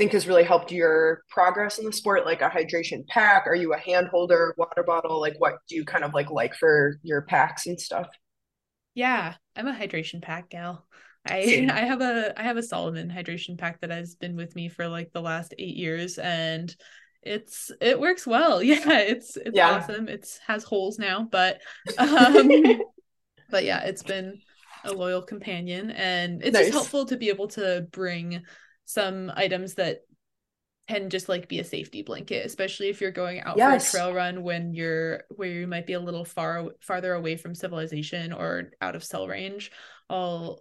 [0.00, 3.46] think has really helped your progress in the sport like a hydration pack?
[3.46, 5.20] Are you a hand holder water bottle?
[5.20, 8.08] Like what do you kind of like like for your packs and stuff?
[8.94, 10.86] Yeah i'm a hydration pack gal.
[11.28, 14.70] I i have a i have a Salomon hydration pack that has been with me
[14.70, 16.74] for like the last eight years and
[17.22, 18.62] it's it works well.
[18.62, 19.68] Yeah it's it's yeah.
[19.68, 20.08] awesome.
[20.08, 21.60] It's has holes now but
[21.98, 22.50] um
[23.50, 24.40] but yeah it's been
[24.82, 26.68] a loyal companion and it's nice.
[26.68, 28.42] just helpful to be able to bring
[28.92, 30.00] some items that
[30.88, 33.90] can just like be a safety blanket especially if you're going out yes.
[33.90, 37.36] for a trail run when you're where you might be a little far farther away
[37.36, 39.70] from civilization or out of cell range
[40.08, 40.58] i'll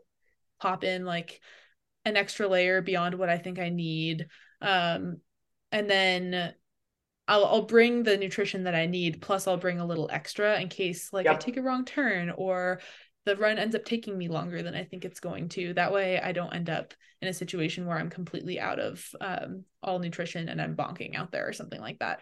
[0.62, 1.42] pop in like
[2.06, 4.28] an extra layer beyond what i think i need
[4.62, 5.18] um
[5.72, 6.54] and then
[7.28, 10.68] I'll I'll bring the nutrition that I need plus I'll bring a little extra in
[10.68, 11.36] case like yep.
[11.36, 12.82] I take a wrong turn or
[13.30, 15.74] the run ends up taking me longer than I think it's going to.
[15.74, 19.66] That way, I don't end up in a situation where I'm completely out of um,
[19.84, 22.22] all nutrition and I'm bonking out there or something like that,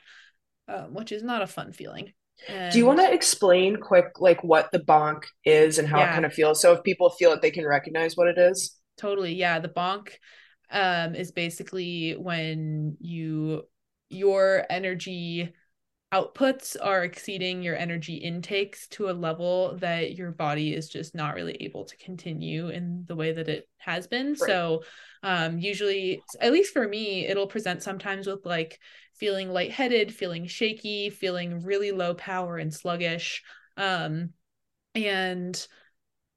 [0.68, 2.12] um, which is not a fun feeling.
[2.50, 2.72] And...
[2.72, 6.12] Do you want to explain quick, like what the bonk is and how yeah.
[6.12, 6.62] it kind of feels?
[6.62, 8.76] So if people feel it, they can recognize what it is.
[8.98, 9.60] Totally, yeah.
[9.60, 10.10] The bonk
[10.70, 13.64] um, is basically when you
[14.10, 15.54] your energy
[16.14, 21.36] outputs are exceeding your energy intakes to a level that your body is just not
[21.36, 24.28] really able to continue in the way that it has been.
[24.30, 24.38] Right.
[24.38, 24.84] So,
[25.24, 28.80] um, usually, at least for me, it'll present sometimes with like
[29.16, 33.44] feeling lightheaded, feeling shaky, feeling really low power and sluggish.
[33.76, 34.30] Um,
[34.96, 35.68] and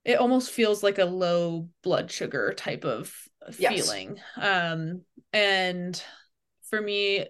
[0.04, 3.14] it almost feels like a low blood sugar type of
[3.58, 3.72] yes.
[3.72, 4.18] feeling.
[4.36, 5.02] Um,
[5.32, 6.02] and
[6.68, 7.26] for me,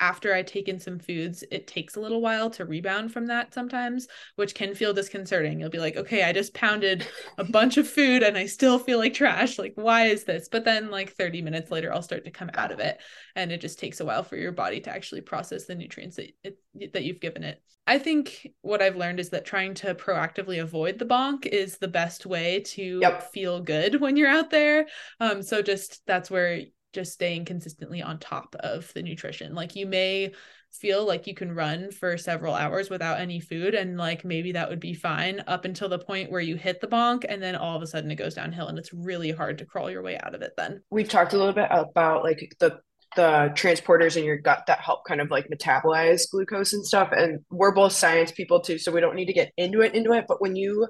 [0.00, 3.52] after I take in some foods, it takes a little while to rebound from that
[3.54, 5.60] sometimes, which can feel disconcerting.
[5.60, 7.06] You'll be like, okay, I just pounded
[7.38, 9.58] a bunch of food and I still feel like trash.
[9.58, 10.48] Like, why is this?
[10.50, 12.98] But then, like 30 minutes later, I'll start to come out of it.
[13.36, 16.32] And it just takes a while for your body to actually process the nutrients that,
[16.42, 17.62] it, that you've given it.
[17.86, 21.88] I think what I've learned is that trying to proactively avoid the bonk is the
[21.88, 23.32] best way to yep.
[23.32, 24.86] feel good when you're out there.
[25.18, 26.62] Um, so just that's where
[26.92, 29.54] just staying consistently on top of the nutrition.
[29.54, 30.32] Like you may
[30.70, 34.68] feel like you can run for several hours without any food and like maybe that
[34.68, 37.76] would be fine up until the point where you hit the bonk and then all
[37.76, 40.34] of a sudden it goes downhill and it's really hard to crawl your way out
[40.34, 40.80] of it then.
[40.90, 42.80] We've talked a little bit about like the
[43.16, 47.40] the transporters in your gut that help kind of like metabolize glucose and stuff and
[47.50, 50.26] we're both science people too so we don't need to get into it into it
[50.28, 50.86] but when you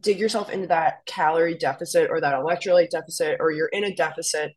[0.00, 4.52] dig yourself into that calorie deficit or that electrolyte deficit or you're in a deficit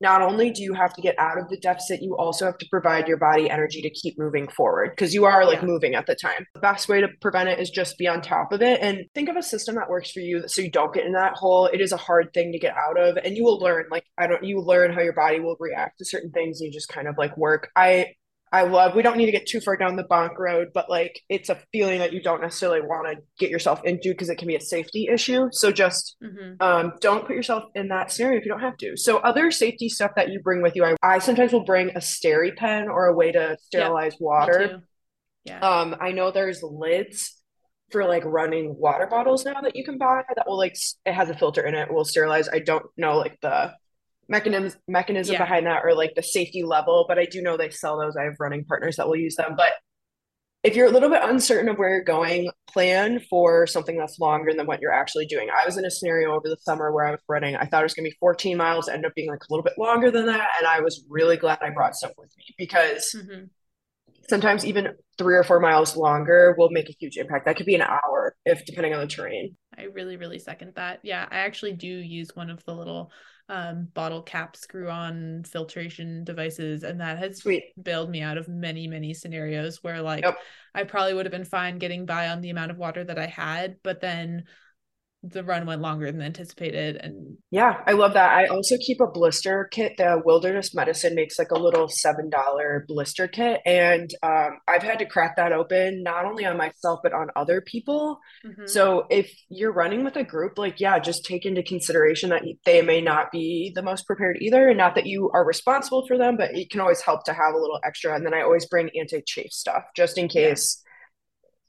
[0.00, 2.66] not only do you have to get out of the deficit, you also have to
[2.70, 5.66] provide your body energy to keep moving forward because you are like yeah.
[5.66, 6.46] moving at the time.
[6.54, 9.28] The best way to prevent it is just be on top of it and think
[9.28, 11.66] of a system that works for you so you don't get in that hole.
[11.66, 14.26] It is a hard thing to get out of and you will learn like I
[14.26, 16.60] don't you learn how your body will react to certain things.
[16.60, 17.70] You just kind of like work.
[17.76, 18.14] I
[18.52, 21.20] I love, we don't need to get too far down the bonk road, but like
[21.28, 24.48] it's a feeling that you don't necessarily want to get yourself into because it can
[24.48, 25.48] be a safety issue.
[25.52, 26.60] So just mm-hmm.
[26.60, 28.96] um, don't put yourself in that scenario if you don't have to.
[28.96, 32.00] So, other safety stuff that you bring with you, I, I sometimes will bring a
[32.00, 34.82] SteriPEN or a way to sterilize water.
[35.44, 35.60] Yeah.
[35.60, 37.36] Um, I know there's lids
[37.90, 41.30] for like running water bottles now that you can buy that will like, it has
[41.30, 42.48] a filter in it, will sterilize.
[42.48, 43.74] I don't know like the
[44.30, 45.38] mechanism mechanism yeah.
[45.42, 48.16] behind that or like the safety level but i do know they sell those.
[48.16, 49.54] I have running partners that will use them.
[49.56, 49.72] But
[50.62, 54.52] if you're a little bit uncertain of where you're going plan for something that's longer
[54.54, 55.48] than what you're actually doing.
[55.50, 57.84] I was in a scenario over the summer where i was running i thought it
[57.84, 60.26] was going to be 14 miles ended up being like a little bit longer than
[60.26, 63.44] that and i was really glad i brought stuff with me because mm-hmm.
[64.28, 67.44] sometimes even three or four miles longer will make a huge impact.
[67.44, 69.56] That could be an hour if depending on the terrain.
[69.76, 71.00] I really really second that.
[71.02, 73.10] Yeah i actually do use one of the little
[73.50, 77.64] um, bottle cap screw on filtration devices and that has Sweet.
[77.82, 80.38] bailed me out of many many scenarios where like yep.
[80.72, 83.26] i probably would have been fine getting by on the amount of water that i
[83.26, 84.44] had but then
[85.22, 88.30] the run went longer than anticipated and yeah i love that.
[88.30, 89.98] I also keep a blister kit.
[89.98, 94.98] The wilderness medicine makes like a little seven dollar blister kit and um, i've had
[95.00, 98.18] to crack that open not only on myself but on other people.
[98.46, 98.66] Mm-hmm.
[98.66, 102.80] so if you're running with a group like yeah just take into consideration that they
[102.80, 106.38] may not be the most prepared either and not that you are responsible for them
[106.38, 108.88] but it can always help to have a little extra and then i always bring
[108.98, 110.86] anti-chafe stuff just in case yeah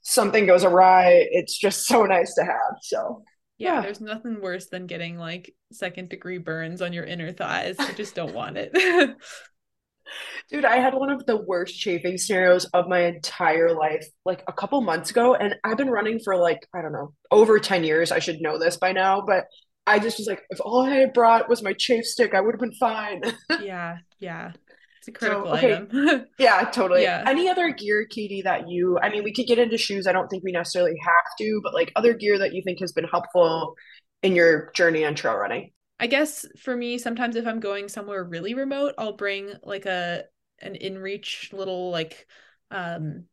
[0.02, 2.76] something goes awry, it's just so nice to have.
[2.82, 3.22] So
[3.62, 7.76] yeah, yeah, there's nothing worse than getting like second degree burns on your inner thighs.
[7.78, 8.72] I just don't want it.
[10.50, 14.52] Dude, I had one of the worst chafing scenarios of my entire life like a
[14.52, 15.34] couple months ago.
[15.34, 18.12] And I've been running for like, I don't know, over 10 years.
[18.12, 19.22] I should know this by now.
[19.26, 19.46] But
[19.86, 22.54] I just was like, if all I had brought was my chafe stick, I would
[22.54, 23.22] have been fine.
[23.62, 23.98] yeah.
[24.18, 24.52] Yeah.
[25.02, 25.74] It's a critical so, okay.
[25.74, 26.26] item.
[26.38, 27.02] yeah, totally.
[27.02, 27.24] Yeah.
[27.26, 30.06] Any other gear, Katie, that you, I mean, we could get into shoes.
[30.06, 32.92] I don't think we necessarily have to, but like other gear that you think has
[32.92, 33.74] been helpful
[34.22, 35.72] in your journey on trail running?
[35.98, 40.22] I guess for me, sometimes if I'm going somewhere really remote, I'll bring like a,
[40.60, 42.28] an inReach little like,
[42.70, 43.24] um,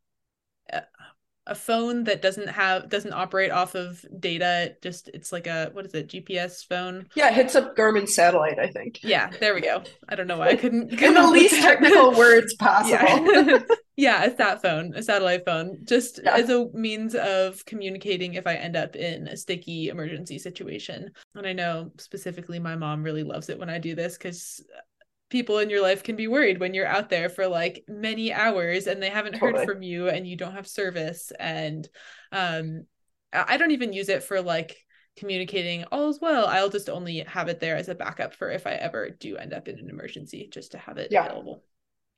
[1.49, 5.85] a phone that doesn't have doesn't operate off of data just it's like a what
[5.85, 7.07] is it gps phone?
[7.15, 9.03] Yeah it hits a garmin satellite i think.
[9.03, 9.83] Yeah there we go.
[10.07, 13.59] I don't know why i couldn't in the least technical words possible.
[13.99, 14.23] Yeah.
[14.23, 16.35] yeah a sat phone a satellite phone just yeah.
[16.35, 21.11] as a means of communicating if i end up in a sticky emergency situation.
[21.35, 24.63] And i know specifically my mom really loves it when i do this because
[25.29, 28.87] people in your life can be worried when you're out there for like many hours
[28.87, 29.59] and they haven't totally.
[29.59, 31.87] heard from you and you don't have service and
[32.31, 32.85] um
[33.31, 34.77] i don't even use it for like
[35.15, 38.65] communicating all as well i'll just only have it there as a backup for if
[38.65, 41.25] i ever do end up in an emergency just to have it yeah.
[41.25, 41.63] available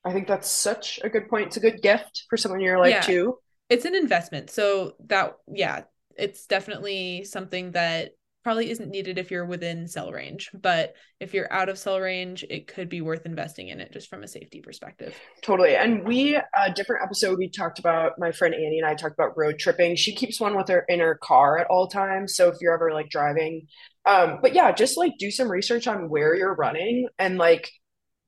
[0.06, 2.80] i think that's such a good point it's a good gift for someone in your
[2.80, 3.02] life yeah.
[3.02, 3.38] too
[3.70, 5.82] it's an investment so that yeah
[6.18, 8.12] it's definitely something that
[8.44, 12.44] probably isn't needed if you're within cell range but if you're out of cell range
[12.50, 15.16] it could be worth investing in it just from a safety perspective.
[15.42, 15.76] Totally.
[15.76, 19.38] And we a different episode we talked about my friend annie and i talked about
[19.38, 19.96] road tripping.
[19.96, 22.36] She keeps one with her in her car at all times.
[22.36, 23.68] So if you're ever like driving
[24.06, 27.08] um but yeah just like do some research on where you're running.
[27.20, 27.70] And like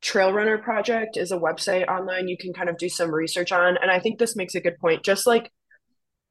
[0.01, 3.77] trail runner project is a website online you can kind of do some research on.
[3.81, 5.03] And i think this makes a good point.
[5.03, 5.51] Just like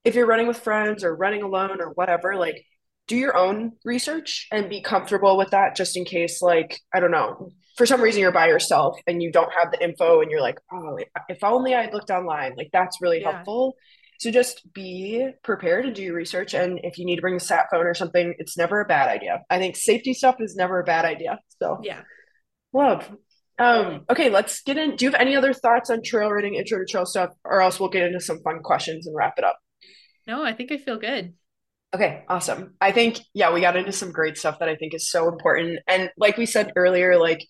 [0.04, 2.64] if you're running with friends or running alone or whatever like
[3.09, 7.11] do your own research and be comfortable with that just in case like i don't
[7.11, 10.40] know for some reason you're by yourself and you don't have the info and you're
[10.40, 10.98] like, oh,
[11.28, 13.32] if only I'd looked online, like that's really yeah.
[13.32, 13.76] helpful.
[14.20, 16.55] So just be prepared and do your research.
[16.55, 19.09] And if you need to bring a sat phone or something, it's never a bad
[19.09, 19.42] idea.
[19.50, 21.40] I think safety stuff is never a bad idea.
[21.61, 22.03] So yeah.
[22.72, 23.11] Love.
[23.59, 24.96] Um, okay, let's get in.
[24.96, 27.78] Do you have any other thoughts on trail running, intro to trail stuff, or else
[27.78, 29.59] we'll get into some fun questions and wrap it up?
[30.26, 31.34] No, I think I feel good.
[31.95, 32.74] Okay, awesome.
[32.80, 35.80] I think, yeah, we got into some great stuff that I think is so important.
[35.86, 37.47] And like we said earlier, like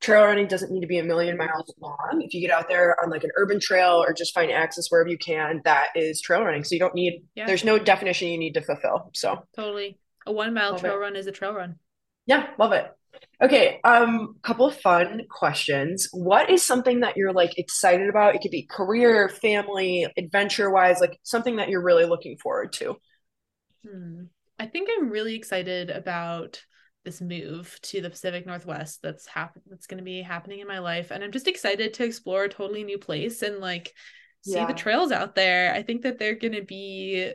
[0.00, 2.20] trail running doesn't need to be a million miles long.
[2.20, 5.08] If you get out there on like an urban trail or just find access wherever
[5.08, 6.62] you can, that is trail running.
[6.62, 7.46] So you don't need, yeah.
[7.46, 9.10] there's no definition you need to fulfill.
[9.14, 9.98] So totally.
[10.26, 10.98] A one mile love trail it.
[10.98, 11.76] run is a trail run.
[12.26, 12.90] Yeah, love it.
[13.40, 16.08] Okay, um, couple of fun questions.
[16.12, 18.34] What is something that you're like excited about?
[18.34, 22.96] It could be career, family, adventure wise, like something that you're really looking forward to.
[23.86, 24.24] Hmm.
[24.58, 26.64] I think I'm really excited about
[27.04, 30.80] this move to the Pacific Northwest that's hap- that's going to be happening in my
[30.80, 33.94] life and I'm just excited to explore a totally new place and like
[34.42, 34.66] see yeah.
[34.66, 35.72] the trails out there.
[35.72, 37.32] I think that they're going to be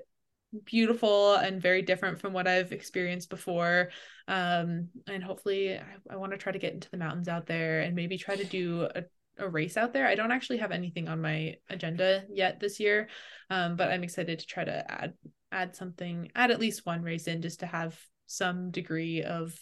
[0.65, 3.89] beautiful and very different from what I've experienced before.
[4.27, 7.81] Um, and hopefully, I, I want to try to get into the mountains out there
[7.81, 9.03] and maybe try to do a,
[9.37, 10.07] a race out there.
[10.07, 13.09] I don't actually have anything on my agenda yet this year,
[13.49, 15.13] um, but I'm excited to try to add
[15.51, 19.53] add something, add at least one race in just to have some degree of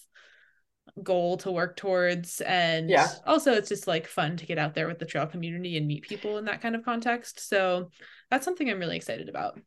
[1.04, 3.08] goal to work towards and yeah.
[3.28, 6.02] also it's just like fun to get out there with the trail community and meet
[6.02, 7.92] people in that kind of context so
[8.32, 9.60] that's something i'm really excited about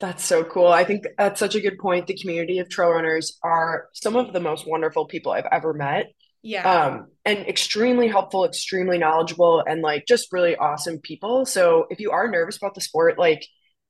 [0.00, 0.66] that's so cool.
[0.66, 2.06] I think that's such a good point.
[2.06, 6.06] The community of trail runners are some of the most wonderful people I've ever met.
[6.42, 6.70] Yeah.
[6.70, 11.46] Um, and extremely helpful, extremely knowledgeable, and like just really awesome people.
[11.46, 13.46] So if you are nervous about the sport, like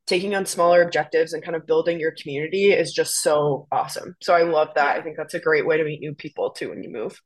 [0.06, 4.14] taking on smaller objectives and kind of building your community is just so awesome.
[4.20, 4.96] So I love that.
[4.96, 7.20] I think that's a great way to meet new people too when you move.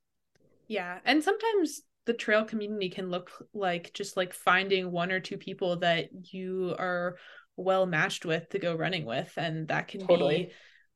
[0.69, 0.99] Yeah.
[1.05, 5.81] And sometimes the trail community can look like just like finding one or two people
[5.81, 7.17] that you are
[7.57, 10.45] well matched with to go running with and that can totally.
[10.47, 10.53] be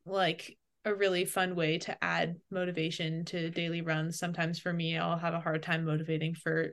[0.06, 5.18] like a really fun way to add motivation to daily runs sometimes for me i'll
[5.18, 6.70] have a hard time motivating for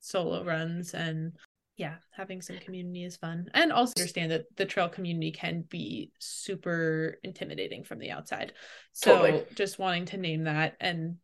[0.00, 1.32] solo runs and
[1.78, 6.12] yeah having some community is fun and also understand that the trail community can be
[6.18, 8.52] super intimidating from the outside
[8.92, 9.44] so totally.
[9.54, 11.16] just wanting to name that and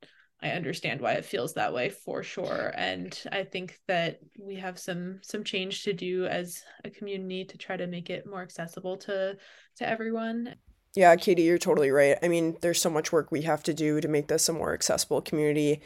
[0.44, 2.70] I understand why it feels that way for sure.
[2.76, 7.56] And I think that we have some some change to do as a community to
[7.56, 9.38] try to make it more accessible to
[9.76, 10.54] to everyone.
[10.94, 12.18] Yeah, Katie, you're totally right.
[12.22, 14.74] I mean, there's so much work we have to do to make this a more
[14.74, 15.80] accessible community.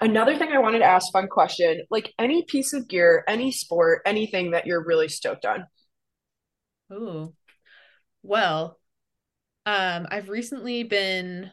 [0.00, 4.00] Another thing I wanted to ask, fun question, like any piece of gear, any sport,
[4.06, 5.66] anything that you're really stoked on.
[6.90, 7.34] Oh.
[8.22, 8.78] Well,
[9.66, 11.52] um I've recently been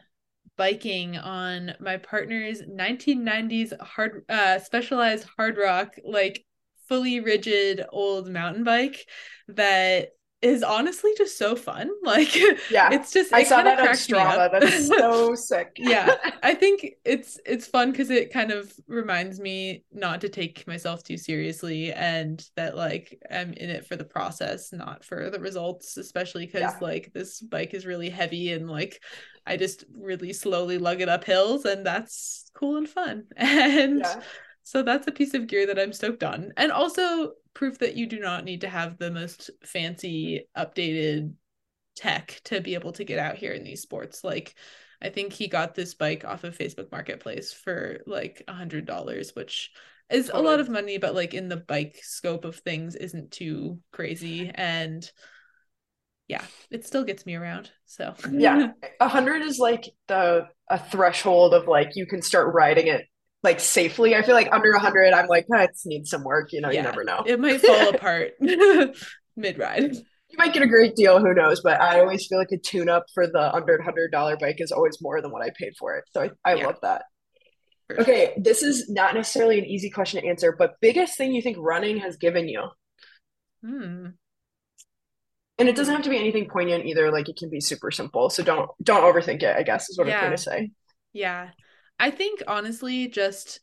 [0.56, 6.44] biking on my partner's 1990s hard uh specialized hard rock like
[6.88, 9.06] fully rigid old mountain bike
[9.48, 10.10] that
[10.40, 11.90] is honestly just so fun.
[12.08, 12.34] Like,
[12.70, 14.50] yeah, it's just I saw that on Strava.
[14.50, 15.72] That's so sick.
[15.76, 20.66] yeah, I think it's it's fun because it kind of reminds me not to take
[20.66, 25.38] myself too seriously, and that like I'm in it for the process, not for the
[25.38, 25.98] results.
[25.98, 26.78] Especially because yeah.
[26.80, 29.02] like this bike is really heavy, and like
[29.46, 33.24] I just really slowly lug it up hills, and that's cool and fun.
[33.36, 34.20] And yeah.
[34.62, 38.06] so that's a piece of gear that I'm stoked on, and also proof that you
[38.06, 41.34] do not need to have the most fancy updated
[41.96, 44.22] tech to be able to get out here in these sports.
[44.22, 44.54] Like
[45.00, 49.30] i think he got this bike off of facebook marketplace for like a hundred dollars
[49.36, 49.70] which
[50.10, 53.78] is a lot of money but like in the bike scope of things isn't too
[53.92, 54.50] crazy.
[54.54, 55.08] And
[56.26, 58.14] yeah it still gets me around so.
[58.30, 58.72] Yeah.
[59.00, 63.06] A hundred is like the a threshold of like you can start riding it
[63.42, 64.16] like safely.
[64.16, 66.52] I feel like under 100, I'm like, I oh, needs some work.
[66.52, 67.22] You know, yeah, you never know.
[67.26, 69.94] It might fall apart mid ride.
[69.94, 71.62] You might get a great deal, who knows?
[71.62, 75.00] But I always feel like a tune up for the under $100 bike is always
[75.00, 76.04] more than what I paid for it.
[76.12, 76.66] So I, I yeah.
[76.66, 77.04] love that.
[77.90, 81.56] Okay, this is not necessarily an easy question to answer, but biggest thing you think
[81.58, 82.68] running has given you?
[83.64, 84.08] Hmm.
[85.58, 87.10] And it doesn't have to be anything poignant either.
[87.10, 88.28] Like it can be super simple.
[88.28, 89.56] So don't don't overthink it.
[89.56, 90.14] I guess is what yeah.
[90.14, 90.70] I'm trying to say.
[91.12, 91.48] Yeah.
[91.98, 93.60] I think honestly, just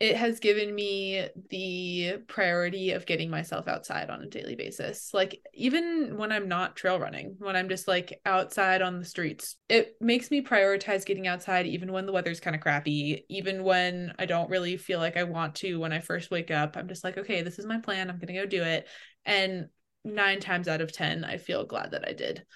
[0.00, 5.12] it has given me the priority of getting myself outside on a daily basis.
[5.12, 9.56] Like, even when I'm not trail running, when I'm just like outside on the streets,
[9.68, 14.14] it makes me prioritize getting outside, even when the weather's kind of crappy, even when
[14.18, 15.78] I don't really feel like I want to.
[15.78, 18.08] When I first wake up, I'm just like, okay, this is my plan.
[18.08, 18.88] I'm going to go do it.
[19.26, 19.68] And
[20.02, 22.46] nine times out of 10, I feel glad that I did.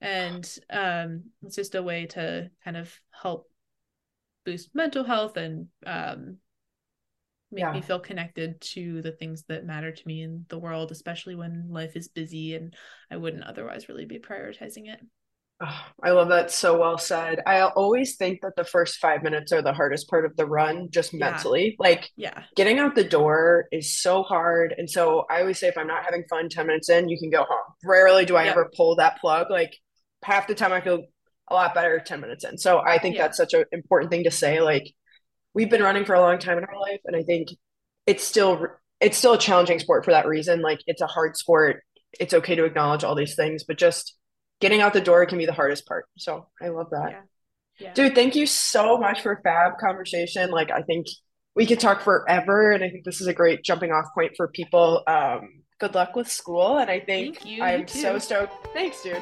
[0.00, 3.46] And um, it's just a way to kind of help
[4.44, 6.38] boost mental health and um,
[7.50, 7.72] make yeah.
[7.72, 11.68] me feel connected to the things that matter to me in the world, especially when
[11.70, 12.74] life is busy and
[13.10, 15.00] I wouldn't otherwise really be prioritizing it.
[15.62, 16.50] Oh, I love that.
[16.50, 17.40] So well said.
[17.46, 20.88] I always think that the first five minutes are the hardest part of the run,
[20.90, 21.30] just yeah.
[21.30, 21.76] mentally.
[21.78, 24.74] Like, yeah, getting out the door is so hard.
[24.76, 27.30] And so I always say, if I'm not having fun 10 minutes in, you can
[27.30, 27.74] go home.
[27.84, 28.52] Rarely do I yep.
[28.52, 29.48] ever pull that plug.
[29.48, 29.76] Like,
[30.24, 31.04] half the time I feel
[31.48, 32.58] a lot better 10 minutes in.
[32.58, 33.22] So I think yeah.
[33.22, 34.60] that's such an important thing to say.
[34.60, 34.92] Like,
[35.54, 37.00] we've been running for a long time in our life.
[37.04, 37.48] And I think
[38.06, 38.66] it's still,
[39.00, 40.62] it's still a challenging sport for that reason.
[40.62, 41.82] Like, it's a hard sport.
[42.18, 44.16] It's okay to acknowledge all these things, but just,
[44.60, 46.06] getting out the door can be the hardest part.
[46.16, 47.10] So I love that.
[47.10, 47.20] Yeah.
[47.80, 47.92] Yeah.
[47.92, 50.50] Dude, thank you so much for fab conversation.
[50.50, 51.06] Like I think
[51.56, 54.48] we could talk forever and I think this is a great jumping off point for
[54.48, 55.02] people.
[55.06, 58.68] Um, good luck with school and I think you, I'm so stoked.
[58.72, 59.20] Thanks, dude.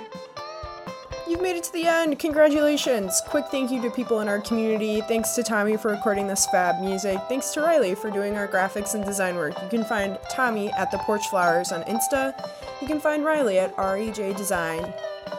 [1.32, 2.18] You've made it to the end.
[2.18, 3.22] Congratulations.
[3.26, 5.00] Quick thank you to people in our community.
[5.00, 7.18] Thanks to Tommy for recording this fab music.
[7.26, 9.54] Thanks to Riley for doing our graphics and design work.
[9.62, 12.34] You can find Tommy at the Porch Flowers on Insta.
[12.82, 14.92] You can find Riley at REJ Design.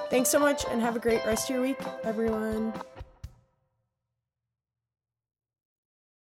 [0.09, 2.73] Thanks so much and have a great rest of your week, everyone.